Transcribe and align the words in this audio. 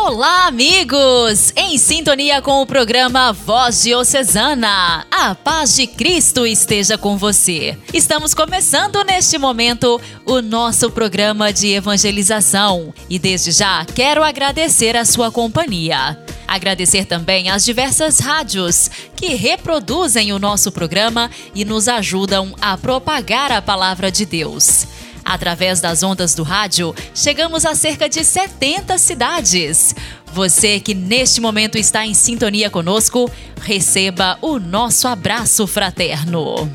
Olá, 0.00 0.46
amigos! 0.46 1.52
Em 1.56 1.76
sintonia 1.76 2.40
com 2.40 2.62
o 2.62 2.66
programa 2.66 3.32
Voz 3.32 3.82
Diocesana, 3.82 5.04
a 5.10 5.34
paz 5.34 5.74
de 5.74 5.88
Cristo 5.88 6.46
esteja 6.46 6.96
com 6.96 7.18
você. 7.18 7.76
Estamos 7.92 8.32
começando 8.32 9.02
neste 9.02 9.36
momento 9.36 10.00
o 10.24 10.40
nosso 10.40 10.88
programa 10.88 11.52
de 11.52 11.74
evangelização 11.74 12.94
e 13.10 13.18
desde 13.18 13.50
já 13.50 13.84
quero 13.84 14.22
agradecer 14.22 14.96
a 14.96 15.04
sua 15.04 15.32
companhia. 15.32 16.16
Agradecer 16.46 17.04
também 17.04 17.50
às 17.50 17.64
diversas 17.64 18.20
rádios 18.20 18.88
que 19.16 19.34
reproduzem 19.34 20.32
o 20.32 20.38
nosso 20.38 20.70
programa 20.70 21.28
e 21.52 21.64
nos 21.64 21.88
ajudam 21.88 22.54
a 22.60 22.78
propagar 22.78 23.50
a 23.50 23.60
palavra 23.60 24.12
de 24.12 24.24
Deus. 24.24 24.86
Através 25.28 25.78
das 25.78 26.02
ondas 26.02 26.34
do 26.34 26.42
rádio, 26.42 26.94
chegamos 27.14 27.66
a 27.66 27.74
cerca 27.74 28.08
de 28.08 28.24
70 28.24 28.96
cidades. 28.96 29.94
Você 30.32 30.80
que 30.80 30.94
neste 30.94 31.38
momento 31.38 31.76
está 31.76 32.06
em 32.06 32.14
sintonia 32.14 32.70
conosco, 32.70 33.30
receba 33.60 34.38
o 34.40 34.58
nosso 34.58 35.06
abraço 35.06 35.66
fraterno. 35.66 36.70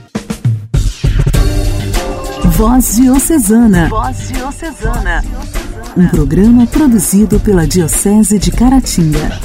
Voz 2.45 2.95
Diocesana. 2.95 3.89
Voz 3.89 4.27
Diocesana. 4.27 5.23
Um 5.97 6.07
programa 6.09 6.67
produzido 6.67 7.39
pela 7.39 7.65
Diocese 7.65 8.37
de 8.37 8.51
Caratinga. 8.51 9.41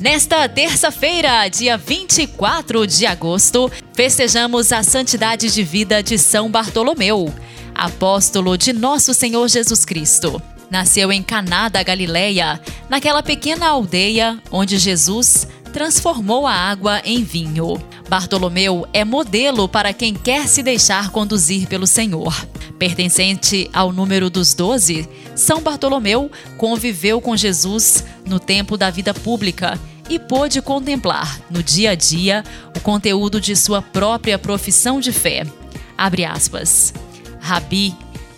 Nesta 0.00 0.48
terça-feira, 0.48 1.48
dia 1.48 1.76
24 1.76 2.86
de 2.86 3.06
agosto, 3.06 3.68
festejamos 3.96 4.72
a 4.72 4.82
santidade 4.82 5.50
de 5.50 5.62
vida 5.62 6.02
de 6.02 6.18
São 6.18 6.50
Bartolomeu, 6.50 7.32
apóstolo 7.74 8.58
de 8.58 8.70
nosso 8.70 9.14
Senhor 9.14 9.48
Jesus 9.48 9.86
Cristo. 9.86 10.40
Nasceu 10.70 11.10
em 11.10 11.22
Caná 11.22 11.70
da 11.70 11.82
Galileia, 11.82 12.60
naquela 12.90 13.22
pequena 13.22 13.68
aldeia 13.68 14.38
onde 14.50 14.76
Jesus 14.76 15.48
transformou 15.72 16.46
a 16.46 16.52
água 16.52 17.00
em 17.06 17.24
vinho. 17.24 17.82
Bartolomeu 18.06 18.86
é 18.92 19.02
modelo 19.02 19.66
para 19.66 19.94
quem 19.94 20.12
quer 20.12 20.46
se 20.46 20.62
deixar 20.62 21.08
conduzir 21.08 21.66
pelo 21.66 21.86
Senhor. 21.86 22.46
Pertencente 22.78 23.70
ao 23.72 23.92
número 23.92 24.28
dos 24.28 24.52
doze, 24.52 25.08
São 25.34 25.62
Bartolomeu 25.62 26.30
conviveu 26.58 27.18
com 27.18 27.34
Jesus 27.34 28.04
no 28.26 28.38
tempo 28.38 28.76
da 28.76 28.90
vida 28.90 29.14
pública 29.14 29.80
e 30.08 30.18
pôde 30.18 30.62
contemplar, 30.62 31.40
no 31.50 31.62
dia 31.62 31.90
a 31.90 31.94
dia, 31.94 32.44
o 32.76 32.80
conteúdo 32.80 33.40
de 33.40 33.56
sua 33.56 33.82
própria 33.82 34.38
profissão 34.38 35.00
de 35.00 35.12
fé. 35.12 35.44
Abre 35.96 36.24
aspas. 36.24 36.92
Rabi, 37.40 37.94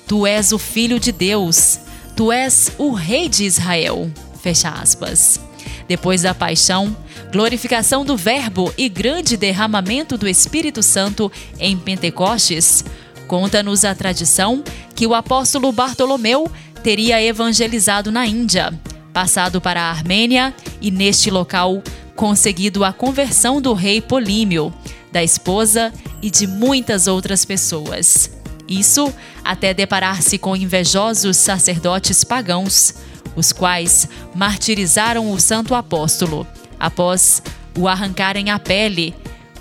tu 0.06 0.26
és 0.26 0.52
o 0.52 0.58
Filho 0.58 0.98
de 0.98 1.12
Deus, 1.12 1.80
tu 2.16 2.32
és 2.32 2.72
o 2.78 2.92
Rei 2.92 3.28
de 3.28 3.44
Israel. 3.44 4.10
Fecha 4.42 4.70
aspas. 4.70 5.40
Depois 5.86 6.22
da 6.22 6.34
paixão, 6.34 6.94
glorificação 7.32 8.04
do 8.04 8.16
Verbo 8.16 8.72
e 8.76 8.88
grande 8.88 9.36
derramamento 9.36 10.18
do 10.18 10.28
Espírito 10.28 10.82
Santo 10.82 11.32
em 11.58 11.76
Pentecostes, 11.76 12.84
conta-nos 13.26 13.84
a 13.84 13.94
tradição 13.94 14.62
que 14.94 15.06
o 15.06 15.14
apóstolo 15.14 15.72
Bartolomeu 15.72 16.50
teria 16.82 17.22
evangelizado 17.22 18.12
na 18.12 18.26
Índia, 18.26 18.72
passado 19.18 19.60
para 19.60 19.82
a 19.82 19.90
Armênia 19.90 20.54
e 20.80 20.92
neste 20.92 21.28
local 21.28 21.82
conseguido 22.14 22.84
a 22.84 22.92
conversão 22.92 23.60
do 23.60 23.74
rei 23.74 24.00
Polímio, 24.00 24.72
da 25.10 25.24
esposa 25.24 25.92
e 26.22 26.30
de 26.30 26.46
muitas 26.46 27.08
outras 27.08 27.44
pessoas. 27.44 28.30
Isso 28.68 29.12
até 29.44 29.74
deparar-se 29.74 30.38
com 30.38 30.54
invejosos 30.54 31.36
sacerdotes 31.36 32.22
pagãos, 32.22 32.94
os 33.34 33.52
quais 33.52 34.08
martirizaram 34.36 35.32
o 35.32 35.40
santo 35.40 35.74
apóstolo, 35.74 36.46
após 36.78 37.42
o 37.76 37.88
arrancarem 37.88 38.50
a 38.50 38.58
pele, 38.60 39.16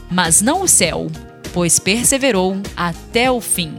mas 0.07 0.39
não 0.39 0.61
o 0.61 0.67
céu, 0.67 1.07
pois 1.51 1.79
perseverou 1.79 2.61
até 2.75 3.31
o 3.31 3.41
fim. 3.41 3.73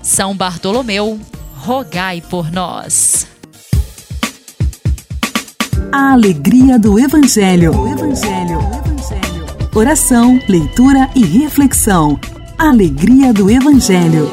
São 0.00 0.36
Bartolomeu, 0.36 1.20
rogai 1.56 2.20
por 2.20 2.52
nós. 2.52 3.26
A 5.92 6.12
alegria 6.12 6.78
do 6.78 6.98
Evangelho. 6.98 7.72
O 7.72 7.88
Evangelho. 7.88 8.58
Evangelho. 8.84 9.46
Oração, 9.74 10.40
leitura 10.48 11.10
e 11.14 11.24
reflexão. 11.24 12.18
Alegria 12.58 13.32
do 13.32 13.50
Evangelho. 13.50 14.30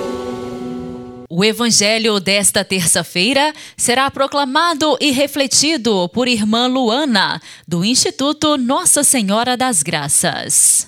O 1.29 1.43
Evangelho 1.43 2.19
desta 2.19 2.63
terça-feira 2.63 3.53
será 3.75 4.09
proclamado 4.11 4.97
e 4.99 5.11
refletido 5.11 6.09
por 6.09 6.27
Irmã 6.27 6.67
Luana, 6.67 7.41
do 7.67 7.83
Instituto 7.83 8.57
Nossa 8.57 9.03
Senhora 9.03 9.57
das 9.57 9.81
Graças. 9.81 10.87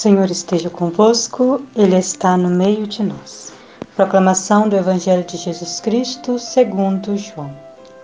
Senhor 0.00 0.30
esteja 0.30 0.70
convosco, 0.70 1.60
Ele 1.76 1.94
está 1.94 2.34
no 2.34 2.48
meio 2.48 2.86
de 2.86 3.02
nós. 3.02 3.52
Proclamação 3.94 4.66
do 4.66 4.74
Evangelho 4.74 5.24
de 5.24 5.36
Jesus 5.36 5.78
Cristo 5.78 6.38
segundo 6.38 7.18
João. 7.18 7.54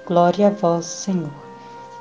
Glória 0.07 0.49
a 0.49 0.51
vós, 0.51 0.85
Senhor. 0.85 1.33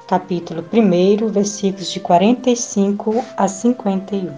Capítulo 0.06 0.66
1, 0.74 1.30
versículos 1.30 1.90
de 1.94 2.02
45 2.02 3.24
a 3.38 3.48
51. 3.48 4.34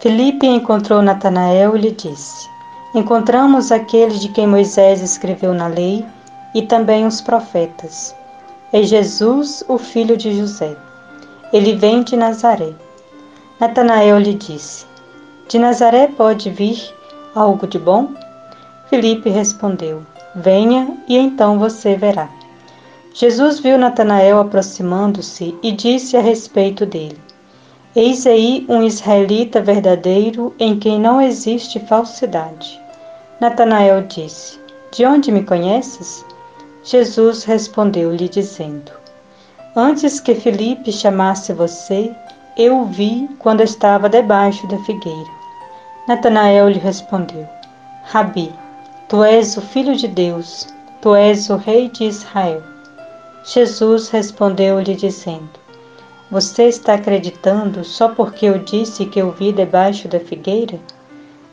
Felipe 0.00 0.46
encontrou 0.46 1.02
Natanael 1.02 1.76
e 1.76 1.80
lhe 1.80 1.90
disse: 1.90 2.48
Encontramos 2.94 3.70
aquele 3.70 4.18
de 4.18 4.30
quem 4.30 4.46
Moisés 4.46 5.02
escreveu 5.02 5.52
na 5.52 5.66
lei 5.66 6.02
e 6.54 6.62
também 6.62 7.06
os 7.06 7.20
profetas. 7.20 8.14
É 8.72 8.82
Jesus, 8.82 9.62
o 9.68 9.76
filho 9.76 10.16
de 10.16 10.34
José. 10.34 10.74
Ele 11.52 11.76
vem 11.76 12.02
de 12.02 12.16
Nazaré 12.16 12.72
Natanael 13.60 14.18
lhe 14.18 14.34
disse: 14.34 14.86
De 15.48 15.58
Nazaré 15.58 16.06
pode 16.06 16.48
vir 16.48 16.94
algo 17.34 17.66
de 17.66 17.76
bom? 17.76 18.10
Filipe 18.88 19.28
respondeu: 19.28 20.02
Venha 20.32 20.96
e 21.08 21.16
então 21.16 21.58
você 21.58 21.96
verá. 21.96 22.28
Jesus 23.12 23.58
viu 23.58 23.76
Natanael 23.76 24.38
aproximando-se 24.38 25.56
e 25.60 25.72
disse 25.72 26.16
a 26.16 26.20
respeito 26.20 26.86
dele: 26.86 27.18
Eis 27.96 28.28
aí 28.28 28.64
um 28.68 28.80
israelita 28.80 29.60
verdadeiro 29.60 30.54
em 30.56 30.78
quem 30.78 31.00
não 31.00 31.20
existe 31.20 31.80
falsidade. 31.80 32.80
Natanael 33.40 34.02
disse: 34.02 34.60
De 34.92 35.04
onde 35.04 35.32
me 35.32 35.42
conheces? 35.42 36.24
Jesus 36.84 37.42
respondeu-lhe 37.42 38.28
dizendo: 38.28 38.92
Antes 39.74 40.20
que 40.20 40.36
Filipe 40.36 40.92
chamasse 40.92 41.52
você, 41.52 42.14
eu 42.58 42.80
o 42.80 42.86
vi 42.86 43.30
quando 43.38 43.62
estava 43.62 44.08
debaixo 44.08 44.66
da 44.66 44.76
figueira. 44.78 45.30
Natanael 46.08 46.68
lhe 46.68 46.80
respondeu: 46.80 47.46
Rabi, 48.02 48.52
tu 49.08 49.22
és 49.22 49.56
o 49.56 49.60
filho 49.60 49.94
de 49.94 50.08
Deus, 50.08 50.66
tu 51.00 51.14
és 51.14 51.48
o 51.50 51.56
rei 51.56 51.88
de 51.88 52.02
Israel. 52.02 52.60
Jesus 53.44 54.08
respondeu-lhe 54.08 54.96
dizendo: 54.96 55.48
Você 56.32 56.64
está 56.64 56.94
acreditando 56.94 57.84
só 57.84 58.08
porque 58.08 58.46
eu 58.46 58.58
disse 58.58 59.06
que 59.06 59.20
eu 59.20 59.30
vi 59.30 59.52
debaixo 59.52 60.08
da 60.08 60.18
figueira? 60.18 60.80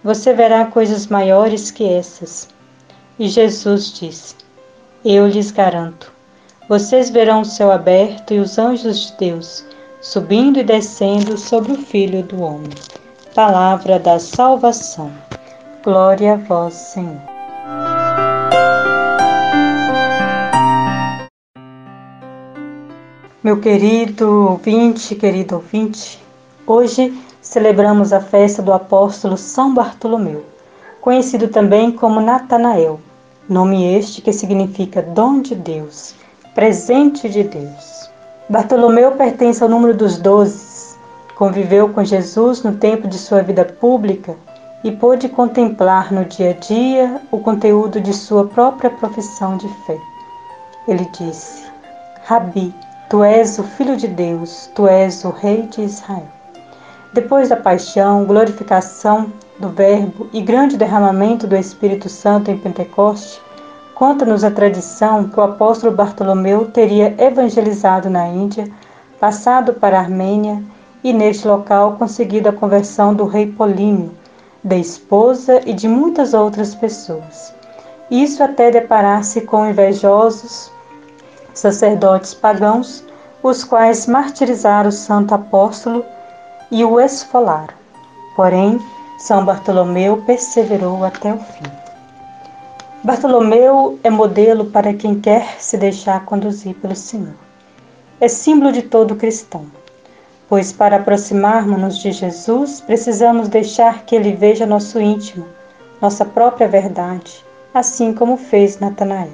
Você 0.03 0.33
verá 0.33 0.65
coisas 0.65 1.06
maiores 1.06 1.69
que 1.69 1.88
essas. 1.88 2.50
E 3.19 3.29
Jesus 3.29 3.94
disse: 3.94 4.33
Eu 5.06 5.27
lhes 5.27 5.51
garanto, 5.51 6.12
vocês 6.68 7.12
verão 7.12 7.41
o 7.41 7.45
céu 7.45 7.71
aberto 7.71 8.33
e 8.33 8.39
os 8.39 8.57
anjos 8.57 9.12
de 9.12 9.18
Deus 9.18 9.75
subindo 10.05 10.59
e 10.59 10.63
descendo 10.63 11.35
sobre 11.35 11.71
o 11.71 11.77
Filho 11.77 12.21
do 12.21 12.39
Homem. 12.39 12.69
Palavra 13.33 13.97
da 13.97 14.19
salvação. 14.19 15.11
Glória 15.83 16.35
a 16.35 16.37
vós, 16.37 16.75
Senhor. 16.75 17.19
Meu 23.43 23.59
querido 23.59 24.51
ouvinte, 24.51 25.15
querido 25.15 25.55
ouvinte, 25.55 26.23
hoje 26.67 27.11
celebramos 27.41 28.13
a 28.13 28.21
festa 28.21 28.61
do 28.61 28.71
apóstolo 28.71 29.35
São 29.35 29.73
Bartolomeu, 29.73 30.45
conhecido 31.01 31.47
também 31.47 31.91
como 31.91 32.21
Natanael. 32.21 32.99
Nome 33.49 33.97
este 33.97 34.21
que 34.21 34.31
significa 34.31 35.01
dom 35.01 35.41
de 35.41 35.55
Deus, 35.55 36.13
presente 36.53 37.27
de 37.27 37.43
Deus. 37.43 37.94
Bartolomeu 38.47 39.13
pertence 39.13 39.63
ao 39.63 39.69
número 39.69 39.95
dos 39.95 40.19
doze. 40.19 40.95
Conviveu 41.36 41.89
com 41.89 42.03
Jesus 42.03 42.62
no 42.62 42.75
tempo 42.75 43.07
de 43.07 43.18
sua 43.18 43.42
vida 43.42 43.65
pública 43.65 44.36
e 44.83 44.92
pôde 44.92 45.27
contemplar 45.27 46.13
no 46.13 46.24
dia 46.25 46.51
a 46.51 46.53
dia 46.53 47.21
o 47.31 47.39
conteúdo 47.39 48.00
de 48.00 48.13
sua 48.13 48.45
própria 48.45 48.92
profissão 48.92 49.57
de 49.57 49.68
fé. 49.86 49.97
Ele 50.88 51.09
disse: 51.18 51.63
Rabi, 52.25 52.71
tu 53.09 53.24
és 53.24 53.57
o 53.57 53.63
Filho 53.63 53.97
de 53.97 54.07
Deus, 54.07 54.69
tu 54.75 54.88
és 54.88 55.25
o 55.25 55.31
Rei 55.31 55.63
de 55.63 55.81
Israel. 55.81 56.27
Depois 57.13 57.50
da 57.50 57.56
paixão, 57.56 58.25
glorificação 58.25 59.33
do 59.59 59.69
Verbo 59.69 60.30
e 60.31 60.39
grande 60.39 60.77
derramamento 60.77 61.48
do 61.48 61.56
Espírito 61.56 62.09
Santo 62.09 62.51
em 62.51 62.57
Pentecoste, 62.59 63.41
conta-nos 63.95 64.44
a 64.44 64.51
tradição 64.51 65.24
que 65.24 65.39
o 65.39 65.44
apóstolo 65.44 65.95
Bartolomeu 65.95 66.65
teria 66.65 67.15
evangelizado 67.18 68.09
na 68.09 68.27
Índia, 68.27 68.69
passado 69.19 69.74
para 69.74 69.97
a 69.97 70.01
Armênia 70.01 70.62
e 71.01 71.13
neste 71.13 71.47
local 71.47 71.94
conseguido 71.94 72.50
a 72.50 72.53
conversão 72.53 73.13
do 73.13 73.25
rei 73.25 73.47
Polímio, 73.47 74.12
da 74.62 74.75
esposa 74.75 75.62
e 75.65 75.74
de 75.74 75.88
muitas 75.88 76.33
outras 76.33 76.75
pessoas. 76.75 77.53
Isso 78.12 78.44
até 78.44 78.69
deparar-se 78.69 79.42
com 79.42 79.68
invejosos 79.68 80.69
sacerdotes 81.53 82.33
pagãos, 82.33 83.03
os 83.41 83.63
quais 83.63 84.07
martirizaram 84.07 84.89
o 84.89 84.91
santo 84.91 85.33
apóstolo 85.33 86.03
e 86.69 86.83
o 86.83 87.00
esfolaram. 87.00 87.74
Porém, 88.36 88.77
São 89.18 89.45
Bartolomeu 89.45 90.21
perseverou 90.25 91.06
até 91.06 91.33
o 91.33 91.38
fim. 91.38 91.84
Bartolomeu 93.05 93.99
é 94.03 94.09
modelo 94.09 94.65
para 94.65 94.91
quem 94.91 95.19
quer 95.19 95.61
se 95.61 95.77
deixar 95.77 96.25
conduzir 96.25 96.73
pelo 96.77 96.95
Senhor. 96.95 97.35
É 98.19 98.27
símbolo 98.27 98.71
de 98.71 98.81
todo 98.81 99.15
cristão, 99.15 99.67
pois 100.49 100.73
para 100.73 100.95
aproximarmos-nos 100.95 101.99
de 101.99 102.11
Jesus, 102.11 102.81
precisamos 102.81 103.47
deixar 103.47 104.05
que 104.05 104.15
ele 104.15 104.31
veja 104.31 104.65
nosso 104.65 104.99
íntimo, 104.99 105.45
nossa 106.01 106.25
própria 106.25 106.67
verdade, 106.67 107.45
assim 107.75 108.11
como 108.11 108.37
fez 108.37 108.79
Natanael. 108.79 109.29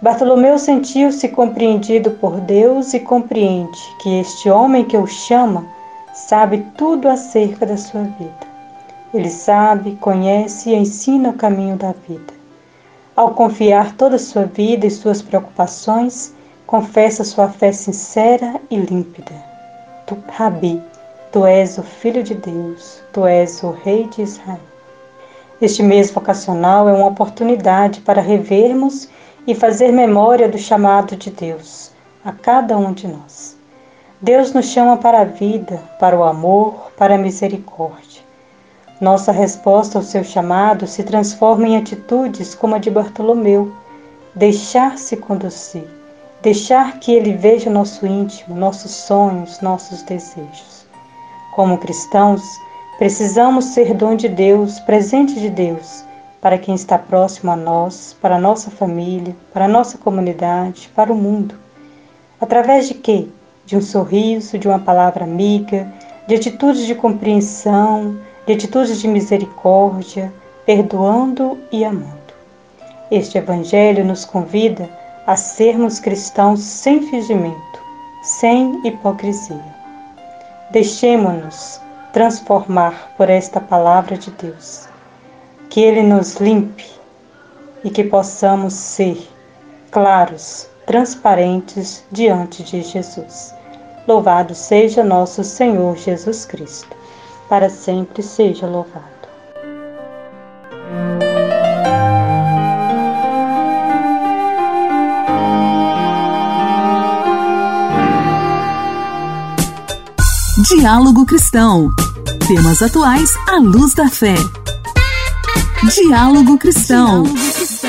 Bartolomeu 0.00 0.56
sentiu-se 0.56 1.26
compreendido 1.30 2.12
por 2.12 2.38
Deus 2.38 2.94
e 2.94 3.00
compreende 3.00 3.80
que 4.00 4.20
este 4.20 4.48
homem 4.48 4.84
que 4.84 4.96
o 4.96 5.08
chama 5.08 5.66
sabe 6.14 6.64
tudo 6.78 7.08
acerca 7.08 7.66
da 7.66 7.76
sua 7.76 8.02
vida. 8.02 8.46
Ele 9.12 9.30
sabe, 9.30 9.96
conhece 9.96 10.70
e 10.70 10.76
ensina 10.76 11.30
o 11.30 11.34
caminho 11.34 11.74
da 11.74 11.92
vida. 12.06 12.31
Ao 13.14 13.34
confiar 13.34 13.94
toda 13.96 14.16
a 14.16 14.18
sua 14.18 14.44
vida 14.44 14.86
e 14.86 14.90
suas 14.90 15.20
preocupações, 15.20 16.34
confessa 16.66 17.22
sua 17.22 17.46
fé 17.46 17.70
sincera 17.70 18.58
e 18.70 18.76
límpida. 18.78 19.34
Tu, 20.06 20.16
Rabi, 20.32 20.82
tu 21.30 21.44
és 21.44 21.76
o 21.76 21.82
Filho 21.82 22.22
de 22.22 22.34
Deus, 22.34 23.02
tu 23.12 23.26
és 23.26 23.62
o 23.62 23.70
Rei 23.70 24.08
de 24.08 24.22
Israel. 24.22 24.60
Este 25.60 25.82
mês 25.82 26.10
vocacional 26.10 26.88
é 26.88 26.92
uma 26.94 27.08
oportunidade 27.08 28.00
para 28.00 28.22
revermos 28.22 29.10
e 29.46 29.54
fazer 29.54 29.92
memória 29.92 30.48
do 30.48 30.56
chamado 30.56 31.14
de 31.14 31.30
Deus 31.30 31.92
a 32.24 32.32
cada 32.32 32.78
um 32.78 32.94
de 32.94 33.08
nós. 33.08 33.58
Deus 34.22 34.54
nos 34.54 34.66
chama 34.66 34.96
para 34.96 35.20
a 35.20 35.24
vida, 35.24 35.82
para 36.00 36.18
o 36.18 36.24
amor, 36.24 36.90
para 36.96 37.16
a 37.16 37.18
misericórdia. 37.18 38.22
Nossa 39.02 39.32
resposta 39.32 39.98
ao 39.98 40.04
seu 40.04 40.22
chamado 40.22 40.86
se 40.86 41.02
transforma 41.02 41.66
em 41.66 41.76
atitudes 41.76 42.54
como 42.54 42.76
a 42.76 42.78
de 42.78 42.88
Bartolomeu, 42.88 43.72
deixar-se 44.32 45.16
conduzir, 45.16 45.84
deixar 46.40 47.00
que 47.00 47.12
ele 47.12 47.32
veja 47.32 47.68
nosso 47.68 48.06
íntimo, 48.06 48.54
nossos 48.54 48.92
sonhos, 48.92 49.60
nossos 49.60 50.02
desejos. 50.02 50.86
Como 51.56 51.78
cristãos, 51.78 52.40
precisamos 52.96 53.64
ser 53.64 53.92
dom 53.92 54.14
de 54.14 54.28
Deus, 54.28 54.78
presente 54.78 55.34
de 55.34 55.50
Deus, 55.50 56.04
para 56.40 56.56
quem 56.56 56.76
está 56.76 56.96
próximo 56.96 57.50
a 57.50 57.56
nós, 57.56 58.16
para 58.22 58.36
a 58.36 58.40
nossa 58.40 58.70
família, 58.70 59.36
para 59.52 59.64
a 59.64 59.68
nossa 59.68 59.98
comunidade, 59.98 60.88
para 60.94 61.12
o 61.12 61.16
mundo. 61.16 61.56
Através 62.40 62.86
de 62.86 62.94
quê? 62.94 63.26
de 63.64 63.76
um 63.76 63.80
sorriso, 63.80 64.58
de 64.58 64.68
uma 64.68 64.78
palavra 64.78 65.24
amiga, 65.24 65.92
de 66.26 66.34
atitudes 66.34 66.86
de 66.86 66.94
compreensão, 66.94 68.16
de 68.46 68.54
atitudes 68.54 69.00
de 69.00 69.08
misericórdia, 69.08 70.32
perdoando 70.66 71.58
e 71.70 71.84
amando. 71.84 72.20
Este 73.10 73.38
Evangelho 73.38 74.04
nos 74.04 74.24
convida 74.24 74.88
a 75.26 75.36
sermos 75.36 76.00
cristãos 76.00 76.60
sem 76.60 77.02
fingimento, 77.02 77.80
sem 78.22 78.80
hipocrisia. 78.86 79.62
Deixemos-nos 80.70 81.80
transformar 82.12 83.12
por 83.16 83.30
esta 83.30 83.60
palavra 83.60 84.16
de 84.16 84.30
Deus. 84.32 84.88
Que 85.70 85.80
Ele 85.80 86.02
nos 86.02 86.36
limpe 86.36 86.86
e 87.84 87.90
que 87.90 88.04
possamos 88.04 88.74
ser 88.74 89.18
claros 89.90 90.68
transparentes 90.86 92.04
diante 92.10 92.62
de 92.62 92.82
Jesus. 92.82 93.54
Louvado 94.06 94.54
seja 94.54 95.04
nosso 95.04 95.44
Senhor 95.44 95.96
Jesus 95.96 96.44
Cristo. 96.44 97.01
Para 97.52 97.68
sempre 97.68 98.22
seja 98.22 98.66
louvado. 98.66 99.04
Diálogo 110.66 111.26
Cristão. 111.26 111.90
Temas 112.48 112.80
atuais 112.80 113.28
à 113.46 113.58
luz 113.58 113.92
da 113.92 114.08
fé. 114.08 114.34
Diálogo 115.94 116.56
Cristão. 116.56 117.24
Diálogo 117.24 117.34
Mais 117.34 117.81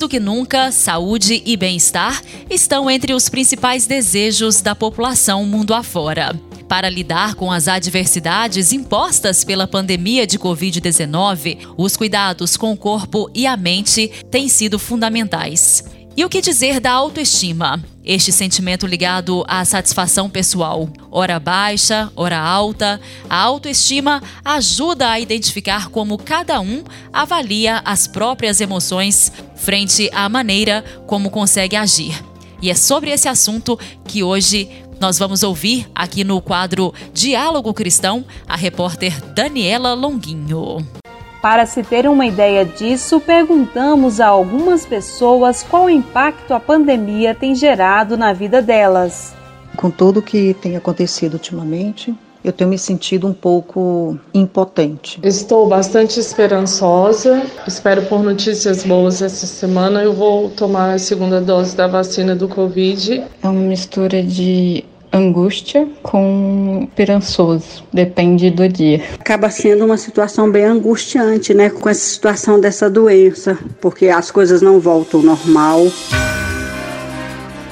do 0.00 0.08
que 0.08 0.18
nunca, 0.18 0.72
saúde 0.72 1.42
e 1.44 1.56
bem-estar 1.58 2.22
estão 2.48 2.90
entre 2.90 3.12
os 3.12 3.28
principais 3.28 3.86
desejos 3.86 4.62
da 4.62 4.74
população 4.74 5.44
mundo 5.44 5.74
afora. 5.74 6.34
Para 6.66 6.88
lidar 6.88 7.34
com 7.34 7.52
as 7.52 7.68
adversidades 7.68 8.72
impostas 8.72 9.44
pela 9.44 9.68
pandemia 9.68 10.26
de 10.26 10.38
Covid-19, 10.38 11.58
os 11.76 11.96
cuidados 11.98 12.56
com 12.56 12.72
o 12.72 12.76
corpo 12.76 13.30
e 13.34 13.46
a 13.46 13.56
mente 13.56 14.08
têm 14.30 14.48
sido 14.48 14.78
fundamentais. 14.78 15.84
E 16.16 16.24
o 16.24 16.30
que 16.30 16.40
dizer 16.40 16.80
da 16.80 16.92
autoestima? 16.92 17.82
Este 18.04 18.32
sentimento 18.32 18.86
ligado 18.86 19.44
à 19.46 19.64
satisfação 19.64 20.30
pessoal. 20.30 20.88
Ora 21.10 21.38
baixa, 21.38 22.10
ora 22.16 22.38
alta, 22.38 23.00
a 23.28 23.36
autoestima 23.36 24.22
ajuda 24.44 25.10
a 25.10 25.20
identificar 25.20 25.88
como 25.90 26.16
cada 26.16 26.60
um 26.60 26.82
avalia 27.12 27.82
as 27.84 28.06
próprias 28.06 28.60
emoções 28.60 29.30
frente 29.54 30.08
à 30.14 30.28
maneira 30.28 30.82
como 31.06 31.30
consegue 31.30 31.76
agir. 31.76 32.24
E 32.62 32.70
é 32.70 32.74
sobre 32.74 33.10
esse 33.10 33.28
assunto 33.28 33.78
que 34.06 34.22
hoje 34.22 34.68
nós 34.98 35.18
vamos 35.18 35.42
ouvir 35.42 35.86
aqui 35.94 36.24
no 36.24 36.40
quadro 36.40 36.92
Diálogo 37.12 37.72
Cristão 37.72 38.24
a 38.46 38.56
repórter 38.56 39.18
Daniela 39.34 39.94
Longuinho. 39.94 40.99
Para 41.42 41.64
se 41.64 41.82
ter 41.82 42.06
uma 42.06 42.26
ideia 42.26 42.66
disso, 42.66 43.18
perguntamos 43.18 44.20
a 44.20 44.26
algumas 44.26 44.84
pessoas 44.84 45.62
qual 45.62 45.88
impacto 45.88 46.52
a 46.52 46.60
pandemia 46.60 47.34
tem 47.34 47.54
gerado 47.54 48.14
na 48.14 48.34
vida 48.34 48.60
delas. 48.60 49.34
Com 49.74 49.90
tudo 49.90 50.20
o 50.20 50.22
que 50.22 50.52
tem 50.52 50.76
acontecido 50.76 51.34
ultimamente, 51.34 52.14
eu 52.44 52.52
tenho 52.52 52.68
me 52.68 52.78
sentido 52.78 53.26
um 53.26 53.32
pouco 53.32 54.18
impotente. 54.34 55.18
Estou 55.22 55.66
bastante 55.66 56.20
esperançosa, 56.20 57.42
espero 57.66 58.02
por 58.02 58.22
notícias 58.22 58.84
boas 58.84 59.22
essa 59.22 59.46
semana. 59.46 60.02
Eu 60.02 60.12
vou 60.12 60.50
tomar 60.50 60.92
a 60.94 60.98
segunda 60.98 61.40
dose 61.40 61.74
da 61.74 61.86
vacina 61.86 62.34
do 62.34 62.48
Covid. 62.48 63.22
É 63.42 63.48
uma 63.48 63.60
mistura 63.60 64.22
de 64.22 64.84
angústia 65.12 65.88
com 66.02 66.86
esperançoso, 66.88 67.84
depende 67.92 68.50
do 68.50 68.68
dia. 68.68 69.02
Acaba 69.18 69.50
sendo 69.50 69.84
uma 69.84 69.96
situação 69.96 70.50
bem 70.50 70.64
angustiante, 70.64 71.52
né, 71.52 71.70
com 71.70 71.88
essa 71.88 72.00
situação 72.00 72.60
dessa 72.60 72.88
doença, 72.88 73.58
porque 73.80 74.08
as 74.08 74.30
coisas 74.30 74.62
não 74.62 74.78
voltam 74.78 75.20
ao 75.20 75.26
normal. 75.26 75.80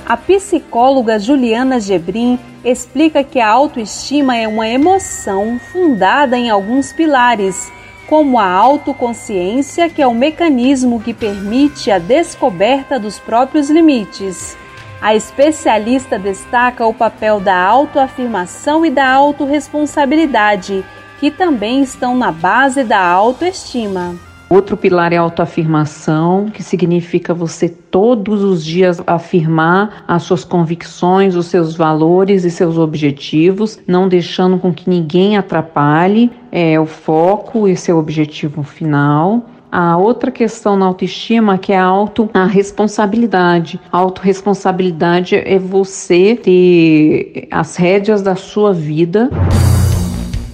A 0.04 0.16
psicóloga 0.16 1.18
Juliana 1.18 1.78
Gebrim 1.78 2.38
explica 2.64 3.23
que 3.23 3.38
a 3.38 3.49
autoestima 3.49 4.37
é 4.37 4.49
uma 4.49 4.66
emoção 4.66 5.61
fundada 5.71 6.37
em 6.37 6.49
alguns 6.49 6.92
pilares, 6.92 7.71
como 8.07 8.38
a 8.38 8.50
autoconsciência, 8.50 9.90
que 9.90 10.00
é 10.00 10.07
o 10.07 10.14
mecanismo 10.14 10.99
que 10.99 11.12
permite 11.12 11.90
a 11.90 11.99
descoberta 11.99 12.99
dos 12.99 13.18
próprios 13.18 13.68
limites 13.68 14.57
A 15.00 15.14
especialista 15.14 16.19
destaca 16.19 16.85
o 16.85 16.93
papel 16.93 17.38
da 17.38 17.57
autoafirmação 17.57 18.85
e 18.85 18.90
da 18.90 19.09
autorresponsabilidade, 19.09 20.85
que 21.21 21.31
também 21.31 21.83
estão 21.83 22.17
na 22.17 22.33
base 22.33 22.83
da 22.83 23.00
autoestima. 23.00 24.17
Outro 24.50 24.76
pilar 24.76 25.12
é 25.12 25.17
a 25.17 25.21
autoafirmação, 25.21 26.47
que 26.47 26.62
significa 26.62 27.33
você 27.33 27.69
todos 27.69 28.43
os 28.43 28.64
dias 28.64 29.00
afirmar 29.07 30.05
as 30.09 30.23
suas 30.23 30.43
convicções, 30.43 31.37
os 31.37 31.47
seus 31.47 31.76
valores 31.76 32.45
e 32.45 32.50
seus 32.50 32.76
objetivos, 32.76 33.78
não 33.87 34.09
deixando 34.09 34.59
com 34.59 34.73
que 34.73 34.88
ninguém 34.88 35.37
atrapalhe 35.37 36.33
é, 36.50 36.81
o 36.81 36.87
foco 36.87 37.69
e 37.69 37.76
seu 37.76 37.99
objetivo 37.99 38.62
final. 38.62 39.45
A 39.70 39.98
outra 39.98 40.30
questão 40.30 40.78
na 40.78 40.87
autoestima 40.87 41.58
que 41.58 41.75
é 41.75 41.78
a 41.78 41.84
auto 41.84 42.30
a 42.32 42.46
responsabilidade. 42.46 43.78
A 43.92 43.98
autorresponsabilidade 43.98 45.37
é 45.37 45.58
você 45.58 46.34
ter 46.34 47.46
as 47.50 47.76
rédeas 47.76 48.22
da 48.22 48.34
sua 48.34 48.72
vida. 48.72 49.30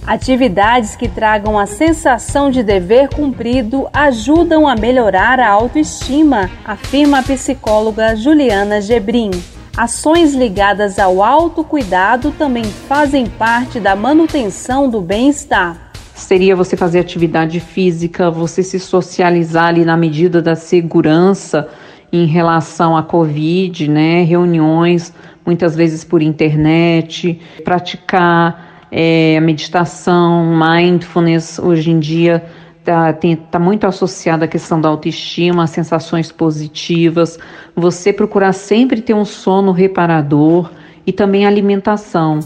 Atividades 0.05 0.95
que 0.97 1.07
tragam 1.07 1.57
a 1.57 1.65
sensação 1.65 2.51
de 2.51 2.61
dever 2.61 3.07
cumprido 3.07 3.87
ajudam 3.91 4.67
a 4.67 4.75
melhorar 4.75 5.39
a 5.39 5.49
autoestima, 5.49 6.49
afirma 6.63 7.19
a 7.19 7.23
psicóloga 7.23 8.15
Juliana 8.15 8.81
Gebrim. 8.81 9.31
Ações 9.75 10.35
ligadas 10.35 10.99
ao 10.99 11.23
autocuidado 11.23 12.31
também 12.31 12.65
fazem 12.65 13.25
parte 13.25 13.79
da 13.79 13.95
manutenção 13.95 14.89
do 14.89 15.01
bem-estar 15.01 15.84
seria 16.15 16.55
você 16.55 16.77
fazer 16.77 16.99
atividade 16.99 17.59
física, 17.59 18.31
você 18.31 18.63
se 18.63 18.79
socializar 18.79 19.65
ali 19.65 19.83
na 19.83 19.97
medida 19.97 20.41
da 20.41 20.55
segurança 20.55 21.67
em 22.11 22.25
relação 22.25 22.95
à 22.95 23.03
Covid, 23.03 23.89
né? 23.89 24.23
Reuniões, 24.23 25.13
muitas 25.45 25.75
vezes 25.75 26.03
por 26.03 26.21
internet, 26.21 27.39
praticar 27.63 28.87
é, 28.89 29.39
meditação, 29.41 30.57
mindfulness, 30.57 31.59
hoje 31.59 31.91
em 31.91 31.99
dia 31.99 32.43
está 32.79 33.11
tá 33.51 33.59
muito 33.59 33.85
associada 33.85 34.45
à 34.45 34.47
questão 34.47 34.79
da 34.79 34.87
autoestima, 34.87 35.67
sensações 35.67 36.31
positivas, 36.31 37.37
você 37.75 38.13
procurar 38.13 38.53
sempre 38.53 39.01
ter 39.01 39.13
um 39.13 39.25
sono 39.25 39.71
reparador 39.71 40.71
e 41.05 41.11
também 41.11 41.45
alimentação. 41.45 42.39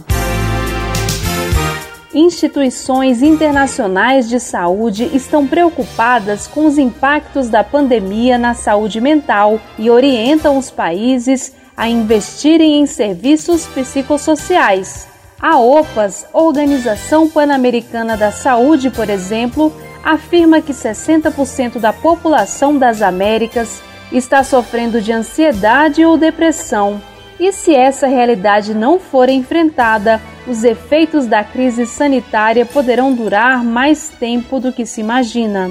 Instituições 2.20 3.24
internacionais 3.24 4.28
de 4.28 4.42
saúde 4.42 5.10
estão 5.14 5.48
preocupadas 5.48 6.48
com 6.48 6.66
os 6.66 6.78
impactos 6.78 7.48
da 7.48 7.64
pandemia 7.64 8.38
na 8.38 8.54
saúde 8.54 9.00
mental 9.00 9.58
e 9.78 9.90
orientam 9.90 10.58
os 10.58 10.70
países 10.70 11.54
a 11.78 11.88
investirem 11.88 12.82
em 12.82 12.86
serviços 12.86 13.66
psicossociais. 13.68 15.08
A 15.40 15.60
OPAS, 15.60 16.26
Organização 16.34 17.30
Pan-Americana 17.30 18.18
da 18.18 18.34
Saúde, 18.34 18.90
por 18.90 19.10
exemplo, 19.10 19.72
afirma 20.04 20.60
que 20.60 20.74
60% 20.74 21.80
da 21.80 21.94
população 21.94 22.78
das 22.78 23.02
Américas 23.02 23.82
está 24.12 24.44
sofrendo 24.44 25.00
de 25.00 25.14
ansiedade 25.14 26.04
ou 26.04 26.18
depressão 26.18 27.02
e 27.40 27.52
se 27.52 27.74
essa 27.74 28.08
realidade 28.08 28.74
não 28.74 29.00
for 29.00 29.30
enfrentada, 29.30 30.22
os 30.46 30.64
efeitos 30.64 31.26
da 31.26 31.44
crise 31.44 31.86
sanitária 31.86 32.66
poderão 32.66 33.14
durar 33.14 33.64
mais 33.64 34.10
tempo 34.20 34.60
do 34.60 34.74
que 34.74 34.86
se 34.86 35.00
imagina. 35.02 35.70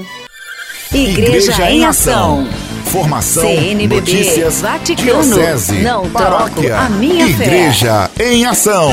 Igreja, 0.93 1.53
Igreja 1.53 1.71
em 1.71 1.85
Ação. 1.85 2.49
Formação, 2.87 3.43
CNBB, 3.43 3.97
notícias, 3.97 4.63
Vaticano, 4.63 5.23
diocese, 5.23 5.83
não 5.83 6.09
paróquia, 6.09 6.71
troco 6.71 6.87
a 6.87 6.89
minha 6.89 7.27
Igreja 7.27 8.09
fé. 8.15 8.33
em 8.33 8.47
Ação. 8.47 8.91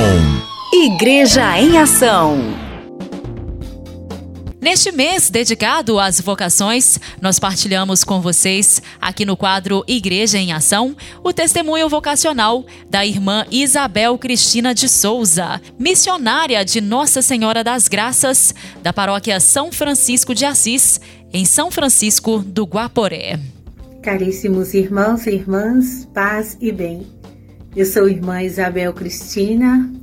Igreja 0.74 1.58
em 1.58 1.78
Ação. 1.78 2.65
Neste 4.66 4.92
mês 4.92 5.30
dedicado 5.30 6.00
às 6.00 6.20
vocações, 6.20 6.98
nós 7.22 7.38
partilhamos 7.38 8.04
com 8.04 8.20
vocês, 8.20 8.82
aqui 9.00 9.24
no 9.24 9.38
quadro 9.38 9.84
Igreja 9.88 10.40
em 10.40 10.52
Ação, 10.52 10.98
o 11.24 11.32
testemunho 11.32 11.88
vocacional 11.88 12.66
da 12.90 13.06
irmã 13.06 13.46
Isabel 13.52 14.18
Cristina 14.18 14.74
de 14.74 14.90
Souza, 14.90 15.62
missionária 15.78 16.66
de 16.66 16.82
Nossa 16.82 17.22
Senhora 17.22 17.64
das 17.64 17.88
Graças, 17.88 18.56
da 18.82 18.92
paróquia 18.92 19.40
São 19.40 19.72
Francisco 19.72 20.34
de 20.34 20.46
Assis, 20.46 21.00
em 21.32 21.46
São 21.46 21.70
Francisco 21.70 22.40
do 22.40 22.64
Guaporé. 22.66 23.40
Caríssimos 24.02 24.74
irmãos 24.74 25.28
e 25.28 25.30
irmãs, 25.30 26.10
paz 26.12 26.58
e 26.60 26.72
bem. 26.72 27.06
Eu 27.76 27.86
sou 27.86 28.10
irmã 28.10 28.42
Isabel 28.42 28.92
Cristina, 28.94 29.94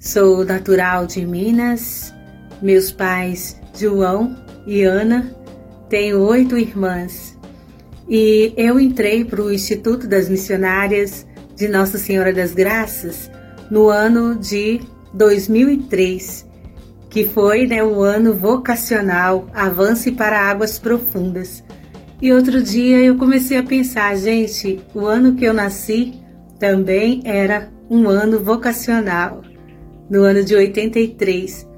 sou 0.00 0.44
natural 0.44 1.06
de 1.06 1.24
Minas, 1.24 2.12
meus 2.60 2.90
pais 2.90 3.61
João 3.74 4.36
e 4.66 4.82
Ana, 4.82 5.34
tenho 5.88 6.20
oito 6.20 6.56
irmãs. 6.56 7.38
E 8.08 8.52
eu 8.56 8.78
entrei 8.78 9.24
para 9.24 9.42
o 9.42 9.52
Instituto 9.52 10.06
das 10.06 10.28
Missionárias 10.28 11.26
de 11.56 11.68
Nossa 11.68 11.98
Senhora 11.98 12.32
das 12.32 12.52
Graças 12.52 13.30
no 13.70 13.88
ano 13.88 14.34
de 14.34 14.80
2003, 15.14 16.46
que 17.08 17.24
foi 17.24 17.66
né, 17.66 17.82
o 17.82 18.02
ano 18.02 18.34
vocacional 18.34 19.46
Avance 19.54 20.12
para 20.12 20.40
Águas 20.40 20.78
Profundas. 20.78 21.62
E 22.20 22.32
outro 22.32 22.62
dia 22.62 22.98
eu 22.98 23.16
comecei 23.16 23.58
a 23.58 23.62
pensar, 23.62 24.16
gente, 24.16 24.80
o 24.94 25.06
ano 25.06 25.34
que 25.34 25.44
eu 25.44 25.52
nasci 25.52 26.14
também 26.58 27.20
era 27.24 27.68
um 27.90 28.08
ano 28.08 28.38
vocacional, 28.38 29.42
no 30.08 30.22
ano 30.22 30.44
de 30.44 30.54
83. 30.54 31.71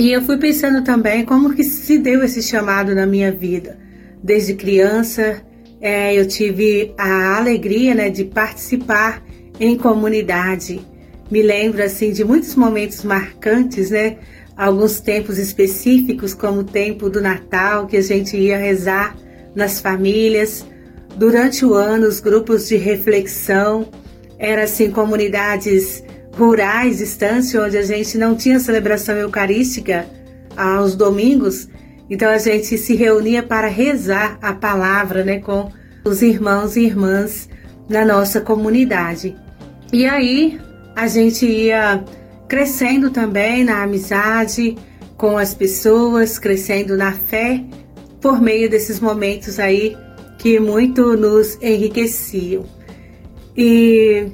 E 0.00 0.12
eu 0.12 0.22
fui 0.22 0.38
pensando 0.38 0.82
também 0.82 1.26
como 1.26 1.54
que 1.54 1.62
se 1.62 1.98
deu 1.98 2.24
esse 2.24 2.42
chamado 2.42 2.94
na 2.94 3.04
minha 3.04 3.30
vida. 3.30 3.78
Desde 4.24 4.54
criança, 4.54 5.42
é, 5.78 6.18
eu 6.18 6.26
tive 6.26 6.94
a 6.96 7.36
alegria 7.36 7.94
né, 7.94 8.08
de 8.08 8.24
participar 8.24 9.22
em 9.60 9.76
comunidade. 9.76 10.80
Me 11.30 11.42
lembro 11.42 11.84
assim 11.84 12.12
de 12.12 12.24
muitos 12.24 12.54
momentos 12.54 13.04
marcantes, 13.04 13.90
né? 13.90 14.16
Alguns 14.56 15.00
tempos 15.00 15.36
específicos, 15.36 16.32
como 16.32 16.60
o 16.60 16.64
tempo 16.64 17.10
do 17.10 17.20
Natal, 17.20 17.86
que 17.86 17.98
a 17.98 18.02
gente 18.02 18.38
ia 18.38 18.56
rezar 18.56 19.14
nas 19.54 19.80
famílias. 19.80 20.64
Durante 21.14 21.62
o 21.62 21.74
ano, 21.74 22.08
os 22.08 22.20
grupos 22.20 22.68
de 22.68 22.76
reflexão 22.76 23.86
eram 24.38 24.62
assim 24.62 24.90
comunidades 24.90 26.02
rurais, 26.46 26.98
distantes, 26.98 27.54
onde 27.54 27.76
a 27.76 27.82
gente 27.82 28.16
não 28.16 28.34
tinha 28.34 28.58
celebração 28.58 29.14
eucarística 29.16 30.06
aos 30.56 30.94
domingos, 30.94 31.68
então 32.08 32.28
a 32.28 32.38
gente 32.38 32.76
se 32.76 32.94
reunia 32.96 33.42
para 33.42 33.68
rezar 33.68 34.38
a 34.42 34.52
palavra 34.52 35.24
né, 35.24 35.38
com 35.38 35.70
os 36.04 36.22
irmãos 36.22 36.76
e 36.76 36.80
irmãs 36.80 37.48
na 37.88 38.04
nossa 38.04 38.40
comunidade. 38.40 39.36
E 39.92 40.06
aí 40.06 40.60
a 40.96 41.06
gente 41.06 41.46
ia 41.46 42.02
crescendo 42.48 43.10
também 43.10 43.64
na 43.64 43.82
amizade 43.82 44.76
com 45.16 45.36
as 45.36 45.54
pessoas, 45.54 46.38
crescendo 46.38 46.96
na 46.96 47.12
fé 47.12 47.62
por 48.20 48.40
meio 48.40 48.68
desses 48.68 48.98
momentos 48.98 49.58
aí 49.58 49.96
que 50.38 50.58
muito 50.58 51.16
nos 51.16 51.58
enriqueciam. 51.62 52.64
E 53.56 54.26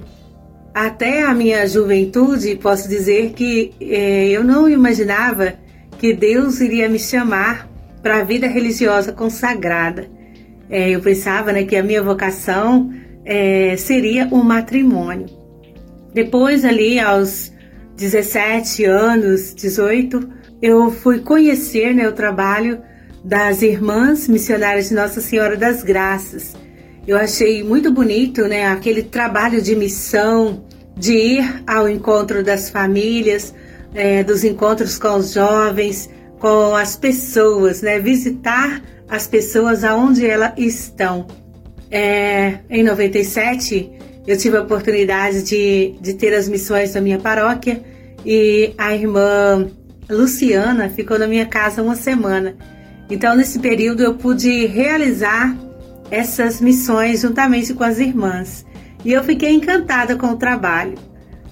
até 0.76 1.22
a 1.22 1.32
minha 1.32 1.66
juventude, 1.66 2.54
posso 2.56 2.86
dizer 2.86 3.32
que 3.32 3.72
é, 3.80 4.28
eu 4.28 4.44
não 4.44 4.68
imaginava 4.68 5.54
que 5.98 6.12
Deus 6.12 6.60
iria 6.60 6.86
me 6.86 6.98
chamar 6.98 7.66
para 8.02 8.18
a 8.18 8.22
vida 8.22 8.46
religiosa 8.46 9.10
consagrada. 9.10 10.06
É, 10.68 10.90
eu 10.90 11.00
pensava 11.00 11.50
né, 11.50 11.64
que 11.64 11.76
a 11.76 11.82
minha 11.82 12.02
vocação 12.02 12.92
é, 13.24 13.74
seria 13.78 14.28
o 14.30 14.36
um 14.36 14.44
matrimônio. 14.44 15.24
Depois, 16.12 16.62
ali 16.62 17.00
aos 17.00 17.50
17 17.96 18.84
anos, 18.84 19.54
18, 19.54 20.28
eu 20.60 20.90
fui 20.90 21.20
conhecer 21.20 21.94
né, 21.94 22.06
o 22.06 22.12
trabalho 22.12 22.82
das 23.24 23.62
irmãs 23.62 24.28
missionárias 24.28 24.90
de 24.90 24.94
Nossa 24.94 25.22
Senhora 25.22 25.56
das 25.56 25.82
Graças. 25.82 26.54
Eu 27.06 27.16
achei 27.16 27.62
muito 27.62 27.90
bonito 27.90 28.42
né, 28.46 28.66
aquele 28.66 29.02
trabalho 29.02 29.62
de 29.62 29.74
missão, 29.74 30.65
de 30.96 31.12
ir 31.12 31.62
ao 31.66 31.88
encontro 31.88 32.42
das 32.42 32.70
famílias, 32.70 33.54
é, 33.94 34.24
dos 34.24 34.44
encontros 34.44 34.98
com 34.98 35.16
os 35.16 35.32
jovens, 35.32 36.08
com 36.38 36.74
as 36.74 36.96
pessoas, 36.96 37.82
né? 37.82 37.98
Visitar 37.98 38.82
as 39.08 39.26
pessoas 39.26 39.84
aonde 39.84 40.26
elas 40.26 40.52
estão. 40.56 41.26
É, 41.90 42.58
em 42.68 42.82
97, 42.82 43.90
eu 44.26 44.36
tive 44.36 44.56
a 44.56 44.62
oportunidade 44.62 45.42
de, 45.42 45.94
de 46.00 46.14
ter 46.14 46.34
as 46.34 46.48
missões 46.48 46.92
da 46.92 47.00
minha 47.00 47.18
paróquia 47.18 47.80
e 48.24 48.74
a 48.76 48.94
irmã 48.94 49.70
Luciana 50.10 50.88
ficou 50.88 51.18
na 51.18 51.26
minha 51.26 51.46
casa 51.46 51.82
uma 51.82 51.94
semana. 51.94 52.56
Então, 53.08 53.36
nesse 53.36 53.60
período, 53.60 54.02
eu 54.02 54.14
pude 54.14 54.66
realizar 54.66 55.56
essas 56.10 56.60
missões 56.60 57.20
juntamente 57.20 57.72
com 57.72 57.84
as 57.84 57.98
irmãs. 57.98 58.66
E 59.06 59.12
eu 59.12 59.22
fiquei 59.22 59.52
encantada 59.52 60.16
com 60.16 60.32
o 60.32 60.36
trabalho. 60.36 60.98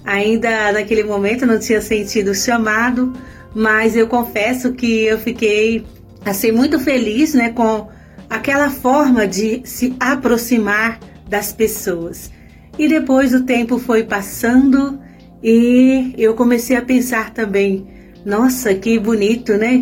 Ainda 0.03 0.73
naquele 0.73 1.05
momento 1.05 1.45
não 1.45 1.57
tinha 1.57 1.79
sentido 1.79 2.35
chamado, 2.35 3.13
mas 3.55 3.95
eu 3.95 4.07
confesso 4.07 4.73
que 4.73 5.05
eu 5.05 5.17
fiquei 5.17 5.85
assim 6.25 6.51
muito 6.51 6.77
feliz, 6.77 7.33
né, 7.33 7.51
com 7.51 7.87
aquela 8.29 8.69
forma 8.69 9.25
de 9.25 9.61
se 9.63 9.95
aproximar 10.01 10.99
das 11.29 11.53
pessoas. 11.53 12.29
E 12.77 12.89
depois 12.89 13.33
o 13.33 13.45
tempo 13.45 13.79
foi 13.79 14.03
passando 14.03 14.99
e 15.41 16.13
eu 16.17 16.33
comecei 16.33 16.75
a 16.75 16.81
pensar 16.81 17.33
também, 17.33 17.87
nossa, 18.25 18.75
que 18.75 18.99
bonito, 18.99 19.53
né? 19.53 19.81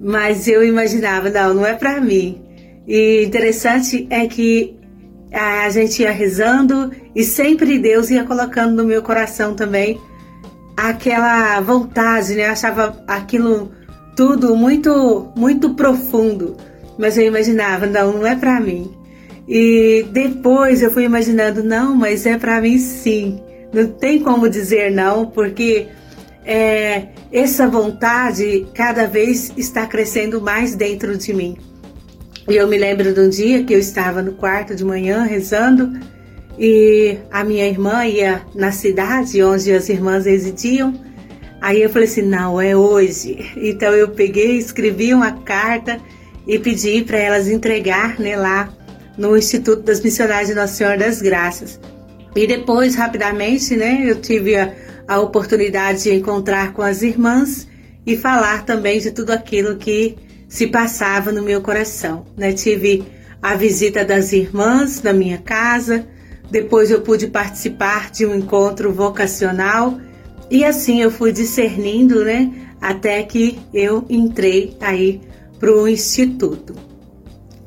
Mas 0.00 0.48
eu 0.48 0.66
imaginava, 0.66 1.30
não, 1.30 1.54
não 1.54 1.64
é 1.64 1.74
para 1.74 2.00
mim. 2.00 2.42
E 2.84 3.22
interessante 3.24 4.08
é 4.10 4.26
que 4.26 4.75
a 5.32 5.68
gente 5.70 6.02
ia 6.02 6.10
rezando 6.10 6.90
e 7.14 7.24
sempre 7.24 7.78
Deus 7.78 8.10
ia 8.10 8.24
colocando 8.24 8.74
no 8.74 8.84
meu 8.84 9.02
coração 9.02 9.54
também 9.54 10.00
aquela 10.76 11.60
vontade, 11.60 12.34
né? 12.34 12.46
Eu 12.46 12.52
achava 12.52 13.02
aquilo 13.06 13.72
tudo 14.14 14.56
muito 14.56 15.32
muito 15.36 15.74
profundo, 15.74 16.56
mas 16.98 17.16
eu 17.18 17.26
imaginava, 17.26 17.86
não, 17.86 18.12
não 18.12 18.26
é 18.26 18.36
para 18.36 18.60
mim. 18.60 18.90
E 19.48 20.06
depois 20.10 20.82
eu 20.82 20.90
fui 20.90 21.04
imaginando, 21.04 21.62
não, 21.62 21.94
mas 21.94 22.26
é 22.26 22.36
para 22.36 22.60
mim 22.60 22.78
sim. 22.78 23.40
Não 23.72 23.86
tem 23.86 24.20
como 24.20 24.48
dizer 24.48 24.90
não, 24.90 25.26
porque 25.26 25.88
é, 26.44 27.08
essa 27.32 27.68
vontade 27.68 28.66
cada 28.74 29.06
vez 29.06 29.52
está 29.56 29.86
crescendo 29.86 30.40
mais 30.40 30.74
dentro 30.74 31.16
de 31.16 31.32
mim. 31.34 31.56
E 32.48 32.54
eu 32.54 32.68
me 32.68 32.78
lembro 32.78 33.12
de 33.12 33.20
um 33.20 33.28
dia 33.28 33.64
que 33.64 33.74
eu 33.74 33.78
estava 33.78 34.22
no 34.22 34.32
quarto 34.32 34.74
de 34.74 34.84
manhã 34.84 35.24
rezando 35.24 35.98
e 36.58 37.18
a 37.30 37.42
minha 37.42 37.66
irmã 37.66 38.06
ia 38.06 38.42
na 38.54 38.70
cidade 38.70 39.42
onde 39.42 39.72
as 39.72 39.88
irmãs 39.88 40.26
residiam. 40.26 40.94
Aí 41.60 41.82
eu 41.82 41.90
falei 41.90 42.06
assim: 42.06 42.22
não, 42.22 42.60
é 42.60 42.76
hoje. 42.76 43.50
Então 43.56 43.92
eu 43.92 44.10
peguei, 44.10 44.56
escrevi 44.56 45.12
uma 45.12 45.32
carta 45.32 46.00
e 46.46 46.58
pedi 46.58 47.02
para 47.02 47.18
elas 47.18 47.48
entregar 47.48 48.18
né, 48.20 48.36
lá 48.36 48.72
no 49.18 49.36
Instituto 49.36 49.82
das 49.82 50.00
Missionárias 50.00 50.48
de 50.48 50.54
Nossa 50.54 50.74
Senhora 50.74 50.98
das 50.98 51.20
Graças. 51.20 51.80
E 52.36 52.46
depois, 52.46 52.94
rapidamente, 52.94 53.74
né, 53.74 54.04
eu 54.04 54.20
tive 54.20 54.56
a, 54.56 54.72
a 55.08 55.18
oportunidade 55.18 56.04
de 56.04 56.14
encontrar 56.14 56.72
com 56.74 56.82
as 56.82 57.02
irmãs 57.02 57.66
e 58.06 58.16
falar 58.16 58.64
também 58.64 59.00
de 59.00 59.10
tudo 59.10 59.30
aquilo 59.32 59.76
que 59.76 60.16
se 60.56 60.66
passava 60.66 61.30
no 61.30 61.42
meu 61.42 61.60
coração. 61.60 62.24
Né? 62.34 62.50
Tive 62.50 63.04
a 63.42 63.54
visita 63.54 64.02
das 64.02 64.32
irmãs 64.32 65.02
na 65.02 65.12
minha 65.12 65.36
casa, 65.36 66.06
depois 66.50 66.90
eu 66.90 67.02
pude 67.02 67.26
participar 67.26 68.10
de 68.10 68.24
um 68.24 68.34
encontro 68.34 68.90
vocacional 68.90 70.00
e 70.50 70.64
assim 70.64 71.02
eu 71.02 71.10
fui 71.10 71.30
discernindo, 71.30 72.24
né, 72.24 72.50
até 72.80 73.22
que 73.22 73.58
eu 73.74 74.06
entrei 74.08 74.74
aí 74.80 75.20
para 75.58 75.70
o 75.70 75.86
instituto. 75.86 76.74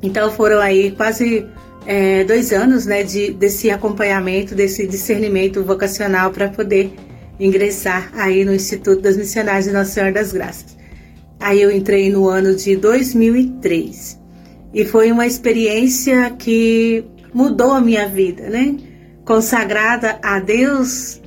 Então 0.02 0.32
foram 0.32 0.58
aí 0.58 0.90
quase 0.90 1.46
é, 1.86 2.24
dois 2.24 2.52
anos, 2.52 2.86
né, 2.86 3.04
de, 3.04 3.30
desse 3.30 3.70
acompanhamento, 3.70 4.52
desse 4.52 4.84
discernimento 4.84 5.62
vocacional 5.62 6.32
para 6.32 6.48
poder 6.48 6.92
ingressar 7.38 8.10
aí 8.14 8.44
no 8.44 8.52
Instituto 8.52 9.00
das 9.00 9.16
Missionárias 9.16 9.66
de 9.66 9.70
Nossa 9.70 9.92
Senhora 9.92 10.12
das 10.12 10.32
Graças. 10.32 10.79
Aí 11.40 11.62
eu 11.62 11.70
entrei 11.70 12.10
no 12.10 12.28
ano 12.28 12.54
de 12.54 12.76
2003 12.76 14.20
e 14.74 14.84
foi 14.84 15.10
uma 15.10 15.26
experiência 15.26 16.30
que 16.30 17.04
mudou 17.32 17.72
a 17.72 17.80
minha 17.80 18.06
vida, 18.06 18.48
né? 18.50 18.76
Consagrada 19.24 20.18
a 20.22 20.38
Deus, 20.38 21.20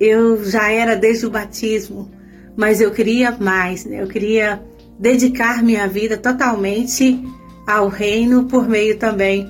eu 0.00 0.44
já 0.44 0.70
era 0.70 0.96
desde 0.96 1.26
o 1.26 1.30
batismo, 1.30 2.10
mas 2.56 2.80
eu 2.80 2.90
queria 2.90 3.30
mais, 3.32 3.84
né? 3.84 4.02
Eu 4.02 4.08
queria 4.08 4.60
dedicar 4.98 5.62
minha 5.62 5.86
vida 5.86 6.16
totalmente 6.16 7.22
ao 7.66 7.88
reino 7.88 8.44
por 8.44 8.68
meio 8.68 8.98
também 8.98 9.48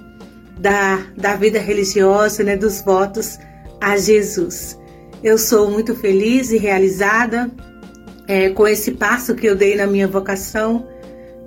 da, 0.58 1.02
da 1.16 1.34
vida 1.34 1.58
religiosa, 1.58 2.44
né? 2.44 2.56
Dos 2.56 2.82
votos 2.82 3.38
a 3.80 3.96
Jesus. 3.96 4.78
Eu 5.22 5.38
sou 5.38 5.70
muito 5.70 5.94
feliz 5.94 6.50
e 6.50 6.58
realizada 6.58 7.50
é, 8.26 8.50
com 8.50 8.66
esse 8.66 8.92
passo 8.92 9.34
que 9.34 9.46
eu 9.46 9.56
dei 9.56 9.76
na 9.76 9.86
minha 9.86 10.08
vocação, 10.08 10.86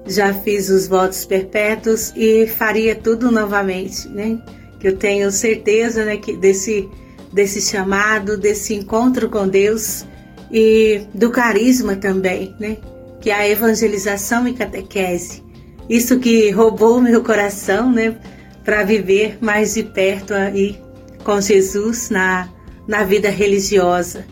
já 0.05 0.33
fiz 0.33 0.69
os 0.69 0.87
votos 0.87 1.25
perpétuos 1.25 2.13
e 2.15 2.47
faria 2.47 2.95
tudo 2.95 3.31
novamente, 3.31 4.07
né? 4.07 4.39
Que 4.79 4.87
eu 4.87 4.95
tenho 4.95 5.31
certeza, 5.31 6.05
né, 6.05 6.17
que 6.17 6.35
desse 6.37 6.87
desse 7.33 7.61
chamado, 7.61 8.37
desse 8.37 8.73
encontro 8.73 9.29
com 9.29 9.47
Deus 9.47 10.05
e 10.49 11.01
do 11.13 11.29
carisma 11.29 11.95
também, 11.95 12.55
né? 12.59 12.77
Que 13.19 13.29
é 13.29 13.33
a 13.33 13.49
evangelização 13.49 14.47
e 14.47 14.53
catequese. 14.53 15.43
Isso 15.89 16.19
que 16.19 16.49
roubou 16.51 17.01
meu 17.01 17.23
coração, 17.23 17.91
né, 17.91 18.17
para 18.63 18.83
viver 18.83 19.37
mais 19.41 19.73
de 19.73 19.83
perto 19.83 20.33
aí 20.33 20.79
com 21.23 21.39
Jesus 21.41 22.09
na 22.09 22.49
na 22.87 23.03
vida 23.03 23.29
religiosa. 23.29 24.25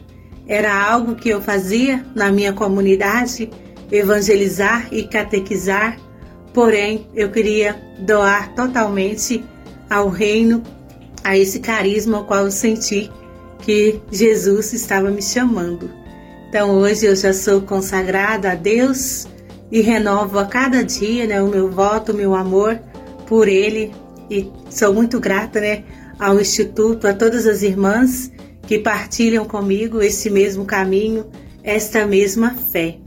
Era 0.47 0.73
algo 0.91 1.15
que 1.15 1.29
eu 1.29 1.41
fazia 1.41 2.05
na 2.13 2.31
minha 2.31 2.53
comunidade, 2.53 3.49
evangelizar 3.91 4.87
e 4.91 5.03
catequizar, 5.03 5.97
porém 6.53 7.07
eu 7.15 7.31
queria 7.31 7.81
doar 7.99 8.53
totalmente 8.53 9.43
ao 9.89 10.09
reino, 10.09 10.61
a 11.23 11.37
esse 11.37 11.59
carisma 11.59 12.17
ao 12.17 12.25
qual 12.25 12.45
eu 12.45 12.51
senti 12.51 13.11
que 13.59 13.99
Jesus 14.11 14.73
estava 14.73 15.09
me 15.09 15.21
chamando. 15.21 15.89
Então 16.49 16.71
hoje 16.77 17.07
eu 17.07 17.15
já 17.15 17.33
sou 17.33 17.61
consagrada 17.61 18.51
a 18.51 18.55
Deus 18.55 19.27
e 19.71 19.81
renovo 19.81 20.37
a 20.37 20.45
cada 20.45 20.83
dia 20.83 21.25
né, 21.25 21.41
o 21.41 21.47
meu 21.47 21.69
voto, 21.69 22.11
o 22.11 22.15
meu 22.15 22.35
amor 22.35 22.79
por 23.27 23.47
Ele 23.47 23.91
e 24.29 24.49
sou 24.69 24.93
muito 24.93 25.19
grata 25.19 25.59
né, 25.59 25.83
ao 26.19 26.39
Instituto, 26.39 27.07
a 27.07 27.13
todas 27.13 27.47
as 27.47 27.63
irmãs 27.63 28.31
que 28.67 28.79
partilham 28.79 29.45
comigo 29.45 30.01
esse 30.01 30.29
mesmo 30.29 30.65
caminho, 30.65 31.25
esta 31.63 32.05
mesma 32.05 32.55
fé. 32.71 32.97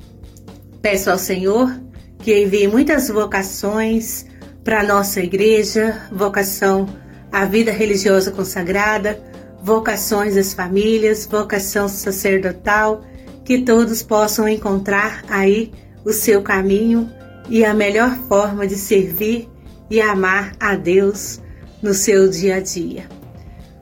Peço 0.81 1.11
ao 1.11 1.18
Senhor 1.18 1.73
que 2.18 2.42
envie 2.42 2.68
muitas 2.68 3.09
vocações 3.09 4.27
para 4.64 4.81
a 4.81 4.85
nossa 4.85 5.21
igreja, 5.21 6.09
vocação 6.12 6.87
à 7.33 7.44
vida 7.44 7.71
religiosa 7.73 8.31
consagrada, 8.31 9.18
vocações 9.62 10.35
das 10.35 10.55
famílias, 10.55 11.27
vocação 11.27 11.88
sacerdotal, 11.88 13.03
que 13.44 13.62
todos 13.62 14.03
possam 14.03 14.49
encontrar 14.49 15.25
aí 15.29 15.73
o 16.05 16.12
seu 16.12 16.42
caminho 16.42 17.11
e 17.49 17.64
a 17.64 17.73
melhor 17.73 18.16
forma 18.29 18.66
de 18.66 18.77
servir 18.77 19.49
e 19.90 20.01
amar 20.01 20.53
a 20.61 20.75
Deus 20.75 21.40
no 21.83 21.94
seu 21.94 22.29
dia 22.29 22.57
a 22.57 22.61
dia. 22.61 23.18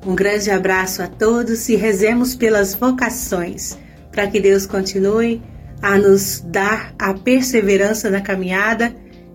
Um 0.06 0.14
grande 0.14 0.52
abraço 0.52 1.02
a 1.02 1.08
todos 1.08 1.68
e 1.68 1.74
rezemos 1.74 2.36
pelas 2.36 2.74
vocações, 2.74 3.76
para 4.12 4.28
que 4.28 4.38
Deus 4.38 4.64
continue 4.64 5.42
a 5.82 5.98
nos 5.98 6.40
dar 6.46 6.94
a 6.96 7.12
perseverança 7.12 8.08
na 8.08 8.20
caminhada 8.20 8.94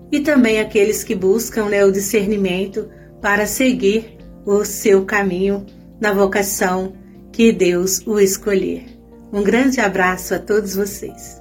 e 0.10 0.22
também 0.22 0.62
aqueles 0.62 1.04
que 1.04 1.14
buscam 1.14 1.66
né, 1.66 1.84
o 1.84 1.92
discernimento 1.92 2.90
para 3.22 3.46
seguir 3.46 4.18
o 4.46 4.64
seu 4.64 5.04
caminho 5.04 5.66
na 6.00 6.14
vocação 6.14 6.94
que 7.34 7.52
Deus 7.52 8.02
o 8.08 8.18
escolher. 8.18 8.86
Um 9.34 9.44
grande 9.44 9.82
abraço 9.82 10.34
a 10.34 10.40
todos 10.40 10.74
vocês. 10.74 11.41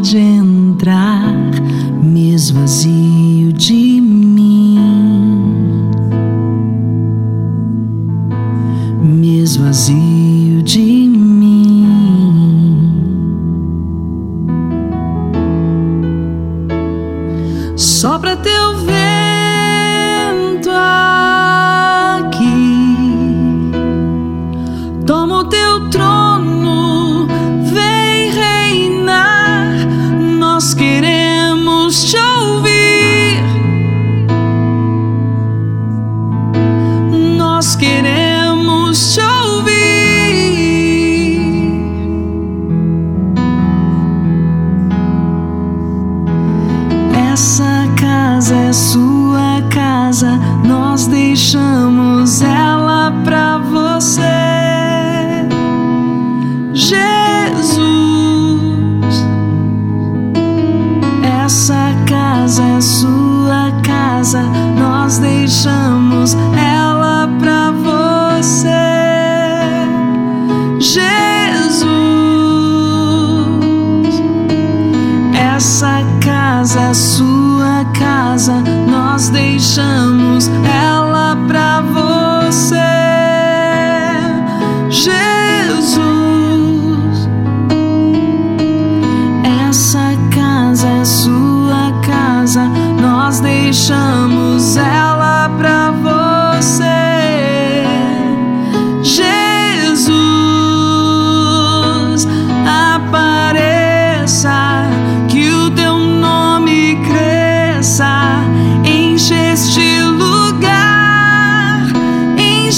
pode 0.00 0.16
entrar. 0.16 1.29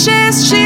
Enche 0.09 0.62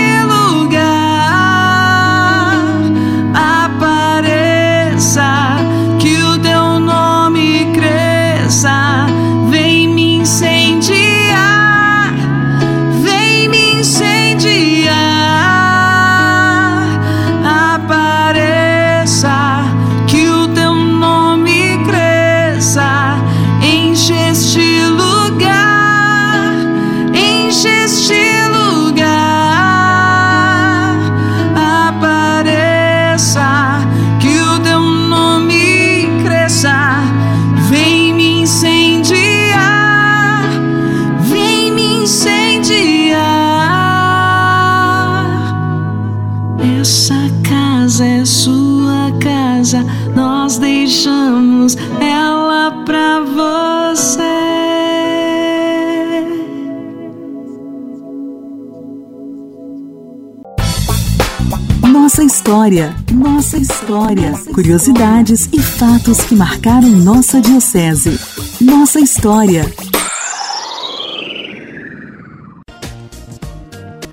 história, 62.46 62.94
nossa 63.12 63.59
história. 63.59 64.32
Curiosidades 64.54 65.48
e 65.52 65.61
fatos 65.61 66.20
que 66.20 66.37
marcaram 66.37 66.88
nossa 66.90 67.40
diocese. 67.40 68.20
Nossa 68.61 69.00
história. 69.00 69.64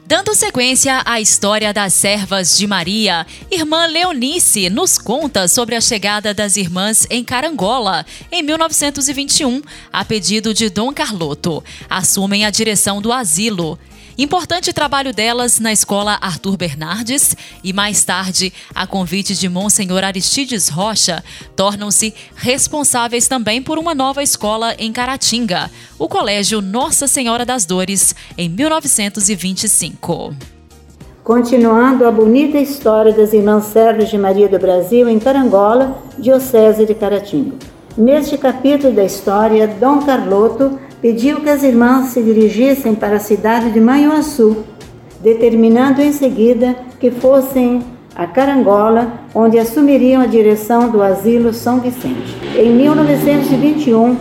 Dando 0.08 0.34
sequência 0.34 1.04
à 1.06 1.22
história 1.22 1.72
das 1.72 1.93
servas 1.93 2.58
de 2.58 2.65
Maria, 2.65 3.28
irmã 3.52 3.86
Leonice 3.86 4.67
nos 4.67 4.98
conta 4.98 5.48
sobre 5.48 5.76
a 5.76 5.82
chegada 5.82 6.34
das 6.34 6.58
irmãs 6.58 7.06
em 7.12 7.24
Carangola, 7.24 8.04
em 8.32 8.41
1921, 8.41 9.62
a 9.91 10.04
pedido 10.04 10.56
de 10.56 10.72
Dom 10.72 10.91
Carloto. 10.91 11.63
Assumem 11.88 12.46
a 12.46 12.50
direção 12.50 13.00
do 13.00 13.13
asilo. 13.13 13.78
Importante 14.15 14.71
trabalho 14.71 15.12
delas 15.12 15.60
na 15.60 15.73
escola 15.73 16.19
Arthur 16.21 16.56
Bernardes 16.56 17.36
e, 17.63 17.73
mais 17.73 18.06
tarde, 18.06 18.54
a 18.76 18.86
convite 18.86 19.34
de 19.34 19.49
Monsenhor 19.49 20.04
Aristides 20.04 20.69
Rocha, 20.69 21.23
tornam-se 21.56 22.13
responsáveis 22.36 23.28
também 23.28 23.60
por 23.62 23.80
uma 23.80 23.95
nova 23.95 24.21
escola 24.21 24.76
em 24.78 24.93
Caratinga, 24.93 25.71
o 25.97 26.08
Colégio 26.08 26.62
Nossa 26.62 27.08
Senhora 27.08 27.43
das 27.43 27.65
Dores, 27.65 28.13
em 28.38 28.47
1925. 28.47 30.36
Continuando 31.23 32.06
a 32.06 32.12
bonita 32.12 32.60
história 32.60 33.13
das 33.13 33.34
Irmãs 33.34 33.63
Servas 33.65 34.10
de 34.10 34.17
Maria 34.17 34.47
do 34.47 34.60
Brasil 34.60 35.10
em 35.10 35.17
Carangola, 35.17 36.04
Diocese 36.19 36.86
de 36.86 36.93
Caratinga. 36.93 37.56
Neste 37.97 38.38
capítulo 38.38 38.93
da 38.93 39.04
história, 39.04 39.67
Dom 39.67 40.04
Carloto 40.04 40.80
pediu 41.04 41.42
que 41.42 41.50
as 41.50 41.63
irmãs 41.63 42.12
se 42.12 42.22
dirigissem 42.22 42.96
para 42.96 43.18
a 43.18 43.20
cidade 43.20 43.72
de 43.72 43.82
Manhuaçu, 43.82 44.63
determinando 45.20 46.02
em 46.02 46.13
seguida 46.13 46.78
que 46.98 47.12
fossem 47.12 47.84
a 48.16 48.26
Carangola, 48.26 49.12
onde 49.36 49.60
assumiriam 49.60 50.22
a 50.22 50.26
direção 50.26 50.89
do 50.89 51.04
Asilo 51.04 51.52
São 51.52 51.82
Vicente. 51.82 52.38
Em 52.56 52.74
1921, 52.74 54.16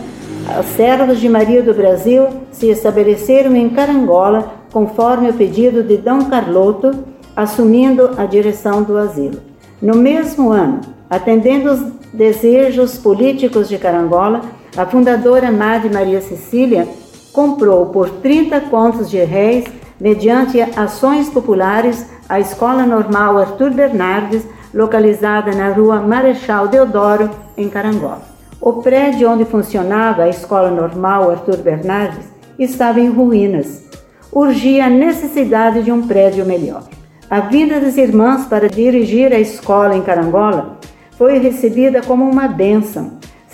as 0.59 0.65
servas 0.75 1.21
de 1.21 1.29
Maria 1.29 1.63
do 1.63 1.73
Brasil 1.73 2.27
se 2.51 2.67
estabeleceram 2.67 3.55
em 3.55 3.69
Carangola, 3.69 4.53
conforme 4.73 5.29
o 5.29 5.33
pedido 5.33 5.83
de 5.83 5.95
Dom 5.95 6.25
Carloto, 6.25 6.91
assumindo 7.33 8.11
a 8.17 8.25
direção 8.25 8.83
do 8.83 8.97
asilo. 8.97 9.39
No 9.81 9.95
mesmo 9.95 10.51
ano, 10.51 10.81
atendendo 11.09 11.71
os 11.71 11.79
desejos 12.11 12.97
políticos 12.97 13.69
de 13.69 13.77
Carangola, 13.77 14.41
a 14.75 14.85
fundadora 14.85 15.51
Madre 15.51 15.89
Maria 15.93 16.21
Cecília 16.21 16.87
comprou 17.31 17.87
por 17.87 18.09
30 18.09 18.61
contos 18.61 19.09
de 19.09 19.23
réis, 19.23 19.65
mediante 19.99 20.59
ações 20.61 21.29
populares, 21.29 22.05
a 22.27 22.39
Escola 22.39 22.85
Normal 22.85 23.37
Arthur 23.37 23.71
Bernardes, 23.71 24.43
localizada 24.73 25.51
na 25.51 25.69
rua 25.69 25.99
Marechal 25.99 26.67
Deodoro, 26.67 27.29
em 27.55 27.69
Carangola. 27.69 28.23
O 28.59 28.73
prédio 28.81 29.29
onde 29.29 29.45
funcionava 29.45 30.23
a 30.23 30.29
Escola 30.29 30.71
Normal 30.71 31.29
Arthur 31.29 31.57
Bernardes 31.57 32.25
estava 32.57 32.99
em 32.99 33.09
ruínas. 33.09 33.83
Urgia 34.31 34.85
a 34.85 34.89
necessidade 34.89 35.83
de 35.83 35.91
um 35.91 36.07
prédio 36.07 36.45
melhor. 36.45 36.83
A 37.29 37.39
vinda 37.39 37.79
das 37.79 37.97
irmãs 37.97 38.45
para 38.45 38.67
dirigir 38.67 39.31
a 39.33 39.39
escola 39.39 39.95
em 39.95 40.01
Carangola 40.01 40.77
foi 41.17 41.37
recebida 41.37 42.01
como 42.01 42.27
uma 42.29 42.47
bênção, 42.47 43.13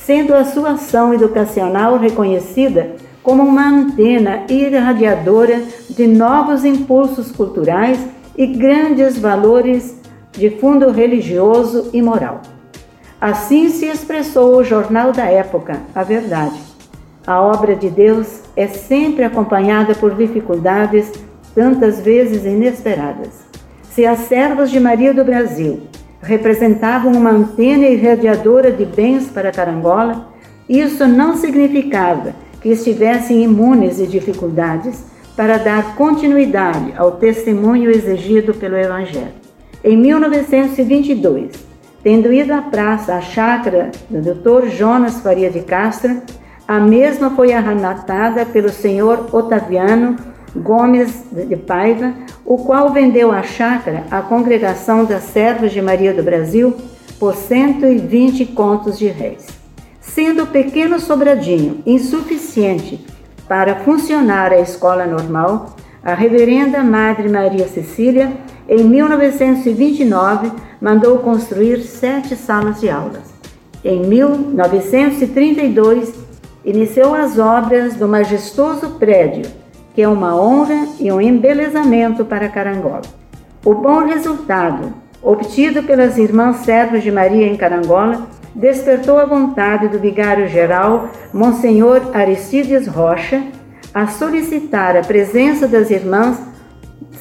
sendo 0.10 0.34
a 0.34 0.43
sua 0.43 0.72
ação 0.72 1.13
educacional 1.13 1.95
reconhecida 2.00 2.95
como 3.22 3.43
uma 3.43 3.69
antena 3.69 4.43
irradiadora 4.50 5.62
de 5.88 6.08
novos 6.08 6.65
impulsos 6.65 7.32
culturais 7.32 8.00
e 8.36 8.48
grandes 8.48 9.19
valores 9.19 10.02
de 10.32 10.50
fundo 10.50 10.89
religioso 10.89 11.91
e 11.93 12.02
moral. 12.02 12.41
Assim 13.22 13.69
se 13.69 13.86
expressou 13.86 14.58
o 14.58 14.63
jornal 14.63 15.12
da 15.12 15.26
época, 15.26 15.80
A 15.93 16.02
Verdade. 16.02 16.60
A 17.28 17.39
obra 17.39 17.76
de 17.76 17.91
Deus 17.91 18.41
é 18.56 18.65
sempre 18.65 19.24
acompanhada 19.24 19.93
por 19.93 20.15
dificuldades, 20.15 21.12
tantas 21.54 22.00
vezes 22.00 22.45
inesperadas. 22.45 23.45
Se 23.91 24.08
as 24.08 24.22
servas 24.22 24.72
de 24.72 24.80
Maria 24.80 25.13
do 25.13 25.24
Brasil 25.24 25.82
representavam 26.21 27.12
uma 27.13 27.32
antena 27.32 27.88
irradiadora 27.88 28.71
de 28.71 28.86
bens 28.86 29.27
para 29.27 29.51
Carangola, 29.51 30.27
isso 30.67 31.08
não 31.08 31.36
significava 31.36 32.34
que 32.62 32.69
estivessem 32.69 33.43
imunes 33.43 33.97
de 33.97 34.08
dificuldades 34.08 35.03
para 35.36 35.58
dar 35.58 35.95
continuidade 35.95 36.93
ao 36.97 37.13
testemunho 37.13 37.89
exigido 37.89 38.53
pelo 38.53 38.75
Evangelho. 38.75 39.39
Em 39.84 39.95
1922, 39.95 41.51
tendo 42.03 42.32
ido 42.34 42.53
à 42.53 42.62
praça, 42.62 43.15
à 43.15 43.21
chácara 43.21 43.91
do 44.10 44.21
Dr. 44.21 44.67
Jonas 44.67 45.21
Faria 45.21 45.49
de 45.49 45.62
Castro, 45.62 46.21
a 46.67 46.79
mesma 46.79 47.32
foi 47.32 47.53
arrematada 47.53 48.45
pelo 48.45 48.69
senhor 48.69 49.34
Otaviano 49.34 50.17
Gomes 50.56 51.26
de 51.32 51.56
Paiva, 51.56 52.14
o 52.46 52.58
qual 52.58 52.92
vendeu 52.92 53.32
a 53.32 53.44
chácara 53.44 54.06
à 54.10 54.22
congregação 54.22 55.06
das 55.06 55.24
servas 55.24 55.72
de 55.72 55.82
Maria 55.82 56.14
do 56.14 56.24
Brasil 56.24 56.76
por 57.20 57.36
120 57.36 58.46
contos 58.48 58.98
de 58.98 59.08
réis. 59.08 59.48
Sendo 60.00 60.44
o 60.44 60.48
pequeno 60.48 61.00
sobradinho 61.00 61.84
insuficiente 61.86 63.06
para 63.48 63.76
funcionar 63.76 64.52
a 64.52 64.60
escola 64.60 65.06
normal, 65.06 65.76
a 66.04 66.14
reverenda 66.14 66.82
Madre 66.82 67.30
Maria 67.30 67.68
Cecília, 67.68 68.32
em 68.68 68.84
1929, 68.84 70.52
mandou 70.82 71.20
construir 71.20 71.82
sete 71.82 72.36
salas 72.36 72.80
de 72.80 72.90
aulas. 72.90 73.30
Em 73.84 74.06
1932, 74.06 76.14
iniciou 76.66 77.14
as 77.14 77.38
obras 77.38 77.96
do 77.96 78.08
majestoso 78.08 78.92
prédio 78.92 79.44
que 80.00 80.04
é 80.04 80.08
uma 80.08 80.34
honra 80.34 80.88
e 80.98 81.12
um 81.12 81.20
embelezamento 81.20 82.24
para 82.24 82.48
Carangola. 82.48 83.02
O 83.66 83.74
bom 83.74 84.06
resultado 84.06 84.94
obtido 85.22 85.84
pelas 85.84 86.18
irmãs 86.18 86.62
servas 86.64 87.04
de 87.04 87.12
Maria 87.12 87.46
em 87.46 87.58
Carangola 87.58 88.26
despertou 88.56 89.20
a 89.20 89.26
vontade 89.26 89.90
do 89.90 90.00
vigário-geral 90.00 91.10
Monsenhor 91.34 92.12
Aristides 92.14 92.88
Rocha 92.88 93.44
a 93.94 94.08
solicitar 94.08 94.96
a 94.96 95.02
presença 95.02 95.68
das 95.68 95.92
irmãs 95.92 96.38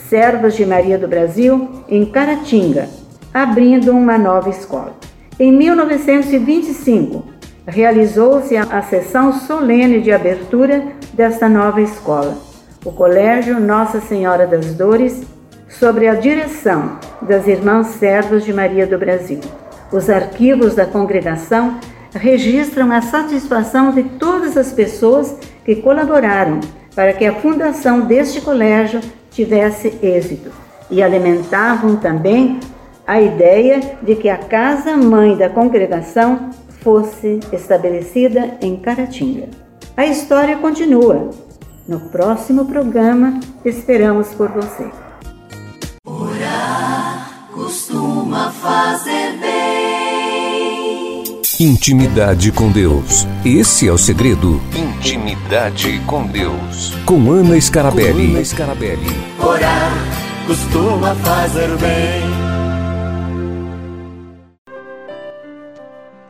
servas 0.09 0.55
de 0.55 0.65
Maria 0.65 0.97
do 0.97 1.09
Brasil 1.09 1.83
em 1.89 2.05
Caratinga, 2.05 2.89
abrindo 3.35 3.91
uma 3.91 4.17
nova 4.17 4.51
escola. 4.51 4.95
Em 5.37 5.51
1925, 5.51 7.25
realizou-se 7.67 8.57
a 8.57 8.83
sessão 8.83 9.33
solene 9.33 10.01
de 10.01 10.13
abertura 10.13 10.93
desta 11.13 11.49
nova 11.49 11.81
escola 11.81 12.47
o 12.85 12.93
Colégio 12.93 13.61
Nossa 13.61 14.01
Senhora 14.01 14.47
das 14.47 14.75
Dores, 14.75 15.23
sobre 15.69 16.09
a 16.09 16.15
direção 16.15 16.99
das 17.21 17.47
Irmãs 17.47 17.89
Servas 17.89 18.45
de 18.45 18.53
Maria 18.53 18.87
do 18.87 18.99
Brasil. 18.99 19.41
Os 19.93 20.09
arquivos 20.09 20.75
da 20.75 20.87
congregação 20.87 21.79
registram 22.15 22.91
a 22.91 23.03
satisfação 23.03 23.93
de 23.93 24.03
todas 24.03 24.57
as 24.57 24.73
pessoas 24.73 25.37
que 25.65 25.77
colaboraram 25.77 26.61
para 26.95 27.13
que 27.13 27.27
a 27.27 27.35
fundação 27.35 28.01
deste 28.01 28.41
colégio 28.41 29.01
tivesse 29.31 29.99
êxito 30.03 30.51
e 30.91 31.03
alimentavam 31.03 31.97
também 31.97 32.59
a 33.07 33.21
ideia 33.21 33.81
de 34.03 34.17
que 34.17 34.29
a 34.29 34.37
casa-mãe 34.37 35.37
da 35.37 35.49
congregação 35.49 36.51
fosse 36.81 37.41
estabelecida 37.53 38.57
em 38.61 38.77
Caratinga. 38.77 39.49
A 39.97 40.07
história 40.07 40.57
continua 40.57 41.31
no 41.89 41.99
próximo 41.99 42.67
programa, 42.67 43.41
esperamos 43.65 44.29
por 44.35 44.51
você. 44.51 44.91
Orar 46.05 47.49
costuma 47.51 48.51
fazer 48.51 49.39
bem. 49.39 49.49
Intimidade 51.59 52.53
com 52.53 52.71
Deus. 52.71 53.27
Esse 53.45 53.89
é 53.89 53.93
o 53.93 53.97
segredo. 53.99 54.61
Intimidade 54.77 55.99
com 56.07 56.27
Deus. 56.27 56.95
Com 57.07 57.33
Ana 57.33 57.59
Scarabelli. 57.59 58.29
Com 58.29 58.35
Ana 58.35 58.45
Scarabelli. 58.45 59.09
Orar 59.43 59.93
costuma 60.47 61.15
fazer 61.17 61.69
bem. 61.79 62.23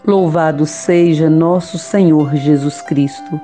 Louvado 0.06 0.64
seja 0.64 1.28
nosso 1.28 1.78
Senhor 1.78 2.34
Jesus 2.34 2.80
Cristo 2.80 3.38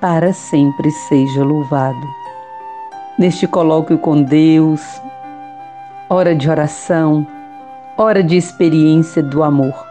para 0.00 0.32
sempre 0.32 0.90
seja 0.90 1.42
louvado. 1.42 2.06
Neste 3.18 3.46
colóquio 3.46 3.98
com 3.98 4.22
Deus, 4.22 4.80
hora 6.08 6.34
de 6.34 6.48
oração, 6.48 7.26
hora 7.96 8.22
de 8.22 8.36
experiência 8.36 9.22
do 9.22 9.42
amor. 9.42 9.86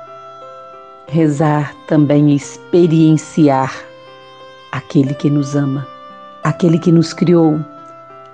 Rezar 1.07 1.73
também 1.87 2.31
é 2.31 2.35
experienciar 2.35 3.73
aquele 4.71 5.13
que 5.13 5.29
nos 5.29 5.55
ama, 5.55 5.87
aquele 6.43 6.79
que 6.79 6.91
nos 6.91 7.13
criou, 7.13 7.59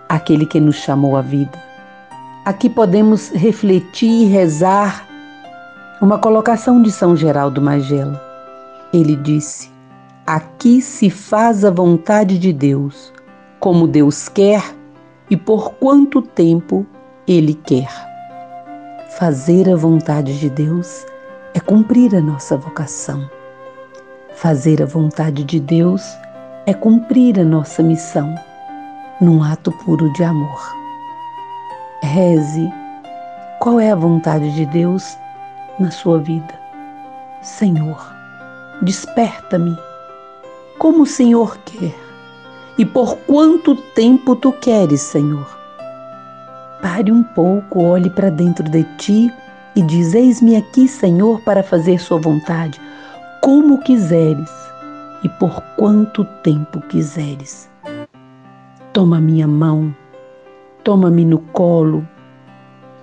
aquele 0.07 0.45
que 0.45 0.59
nos 0.59 0.75
chamou 0.75 1.15
à 1.17 1.21
vida. 1.21 1.61
Aqui 2.45 2.69
podemos 2.69 3.29
refletir 3.31 4.23
e 4.23 4.25
rezar 4.25 5.05
uma 6.01 6.17
colocação 6.17 6.81
de 6.81 6.91
São 6.91 7.15
Geraldo 7.15 7.61
Magela. 7.61 8.19
Ele 8.93 9.15
disse: 9.15 9.69
Aqui 10.29 10.79
se 10.79 11.09
faz 11.09 11.65
a 11.65 11.71
vontade 11.71 12.37
de 12.37 12.53
Deus, 12.53 13.11
como 13.59 13.87
Deus 13.87 14.29
quer 14.29 14.61
e 15.27 15.35
por 15.35 15.71
quanto 15.71 16.21
tempo 16.21 16.85
Ele 17.27 17.55
quer. 17.55 17.89
Fazer 19.17 19.67
a 19.67 19.75
vontade 19.75 20.39
de 20.39 20.47
Deus 20.47 21.03
é 21.55 21.59
cumprir 21.59 22.15
a 22.15 22.21
nossa 22.21 22.55
vocação. 22.55 23.27
Fazer 24.35 24.83
a 24.83 24.85
vontade 24.85 25.43
de 25.43 25.59
Deus 25.59 26.03
é 26.67 26.75
cumprir 26.75 27.39
a 27.39 27.43
nossa 27.43 27.81
missão, 27.81 28.35
num 29.19 29.41
ato 29.41 29.71
puro 29.83 30.13
de 30.13 30.23
amor. 30.23 30.75
Reze, 32.03 32.71
qual 33.59 33.79
é 33.79 33.89
a 33.89 33.95
vontade 33.95 34.53
de 34.53 34.67
Deus 34.67 35.17
na 35.79 35.89
sua 35.89 36.19
vida? 36.19 36.53
Senhor, 37.41 37.99
desperta-me 38.83 39.88
como 40.79 41.03
o 41.03 41.05
Senhor 41.05 41.57
quer 41.65 41.93
e 42.77 42.85
por 42.85 43.17
quanto 43.27 43.75
tempo 43.75 44.35
tu 44.37 44.53
queres, 44.53 45.01
Senhor. 45.01 45.59
Pare 46.81 47.11
um 47.11 47.21
pouco, 47.21 47.81
olhe 47.81 48.09
para 48.09 48.29
dentro 48.29 48.63
de 48.63 48.83
ti 48.97 49.31
e 49.75 49.81
diz: 49.81 50.13
Eis-me 50.13 50.55
aqui, 50.55 50.87
Senhor, 50.87 51.41
para 51.41 51.61
fazer 51.61 51.99
Sua 51.99 52.17
vontade, 52.17 52.79
como 53.41 53.79
quiseres 53.79 54.49
e 55.21 55.27
por 55.27 55.61
quanto 55.75 56.23
tempo 56.41 56.79
quiseres. 56.87 57.69
Toma 58.93 59.19
minha 59.19 59.47
mão, 59.47 59.93
toma-me 60.85 61.25
no 61.25 61.39
colo, 61.39 62.07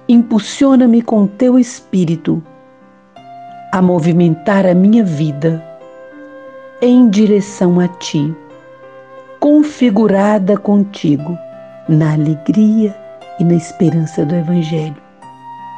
impulsiona-me 0.08 1.02
com 1.02 1.26
teu 1.26 1.58
espírito 1.58 2.42
a 3.72 3.82
movimentar 3.82 4.64
a 4.66 4.74
minha 4.74 5.04
vida 5.04 5.62
em 6.80 7.08
direção 7.08 7.80
a 7.80 7.88
ti, 7.88 8.34
configurada 9.40 10.58
contigo 10.58 11.36
na 11.88 12.12
alegria 12.12 12.94
e 13.40 13.44
na 13.44 13.54
esperança 13.54 14.26
do 14.26 14.34
Evangelho. 14.34 14.96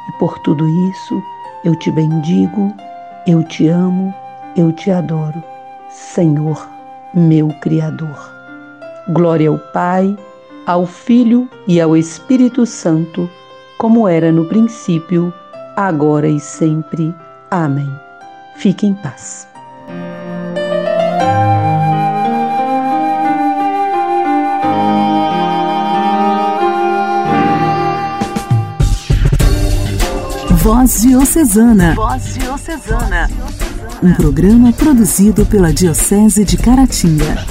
E 0.09 0.19
por 0.19 0.37
tudo 0.39 0.67
isso 0.89 1.23
eu 1.63 1.75
te 1.75 1.89
bendigo, 1.91 2.73
eu 3.25 3.43
te 3.43 3.67
amo, 3.67 4.13
eu 4.57 4.73
te 4.73 4.91
adoro, 4.91 5.41
Senhor, 5.89 6.67
meu 7.13 7.47
Criador. 7.61 8.33
Glória 9.09 9.49
ao 9.49 9.57
Pai, 9.57 10.17
ao 10.65 10.85
Filho 10.85 11.49
e 11.65 11.79
ao 11.79 11.95
Espírito 11.95 12.65
Santo, 12.65 13.29
como 13.77 14.07
era 14.07 14.31
no 14.31 14.45
princípio, 14.45 15.33
agora 15.77 16.27
e 16.27 16.39
sempre. 16.41 17.15
Amém. 17.49 17.89
Fique 18.57 18.85
em 18.85 18.93
paz. 18.95 19.47
Voz 30.69 31.01
Diocesana. 31.01 31.93
Voz 31.95 32.33
Diocesana. 32.35 33.29
Um 34.01 34.13
programa 34.13 34.71
produzido 34.71 35.45
pela 35.45 35.73
Diocese 35.73 36.45
de 36.45 36.57
Caratinga. 36.57 37.45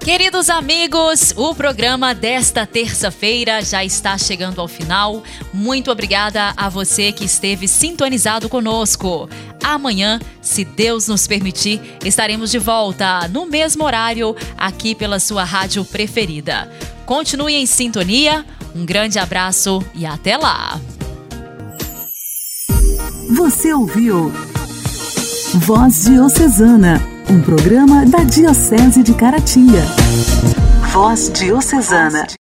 Queridos 0.00 0.50
amigos, 0.50 1.32
o 1.36 1.54
programa 1.54 2.14
desta 2.14 2.66
terça-feira 2.66 3.62
já 3.62 3.84
está 3.84 4.16
chegando 4.18 4.60
ao 4.60 4.66
final. 4.66 5.22
Muito 5.52 5.90
obrigada 5.90 6.52
a 6.56 6.68
você 6.68 7.12
que 7.12 7.24
esteve 7.24 7.68
sintonizado 7.68 8.48
conosco 8.48 9.28
amanhã, 9.62 10.20
se 10.40 10.64
Deus 10.64 11.08
nos 11.08 11.26
permitir, 11.26 11.80
estaremos 12.04 12.50
de 12.50 12.58
volta 12.58 13.28
no 13.28 13.46
mesmo 13.46 13.84
horário 13.84 14.34
aqui 14.56 14.94
pela 14.94 15.18
sua 15.18 15.44
rádio 15.44 15.84
preferida. 15.84 16.70
Continue 17.06 17.54
em 17.54 17.66
sintonia, 17.66 18.44
um 18.74 18.84
grande 18.84 19.18
abraço 19.18 19.84
e 19.94 20.06
até 20.06 20.36
lá! 20.36 20.80
Você 23.36 23.72
ouviu 23.72 24.32
Voz 25.54 26.04
Diocesana, 26.04 27.00
um 27.28 27.40
programa 27.42 28.04
da 28.06 28.24
Diocese 28.24 29.02
de 29.02 29.14
Caratinga. 29.14 29.82
Voz 30.92 31.30
Diocesana. 31.32 32.26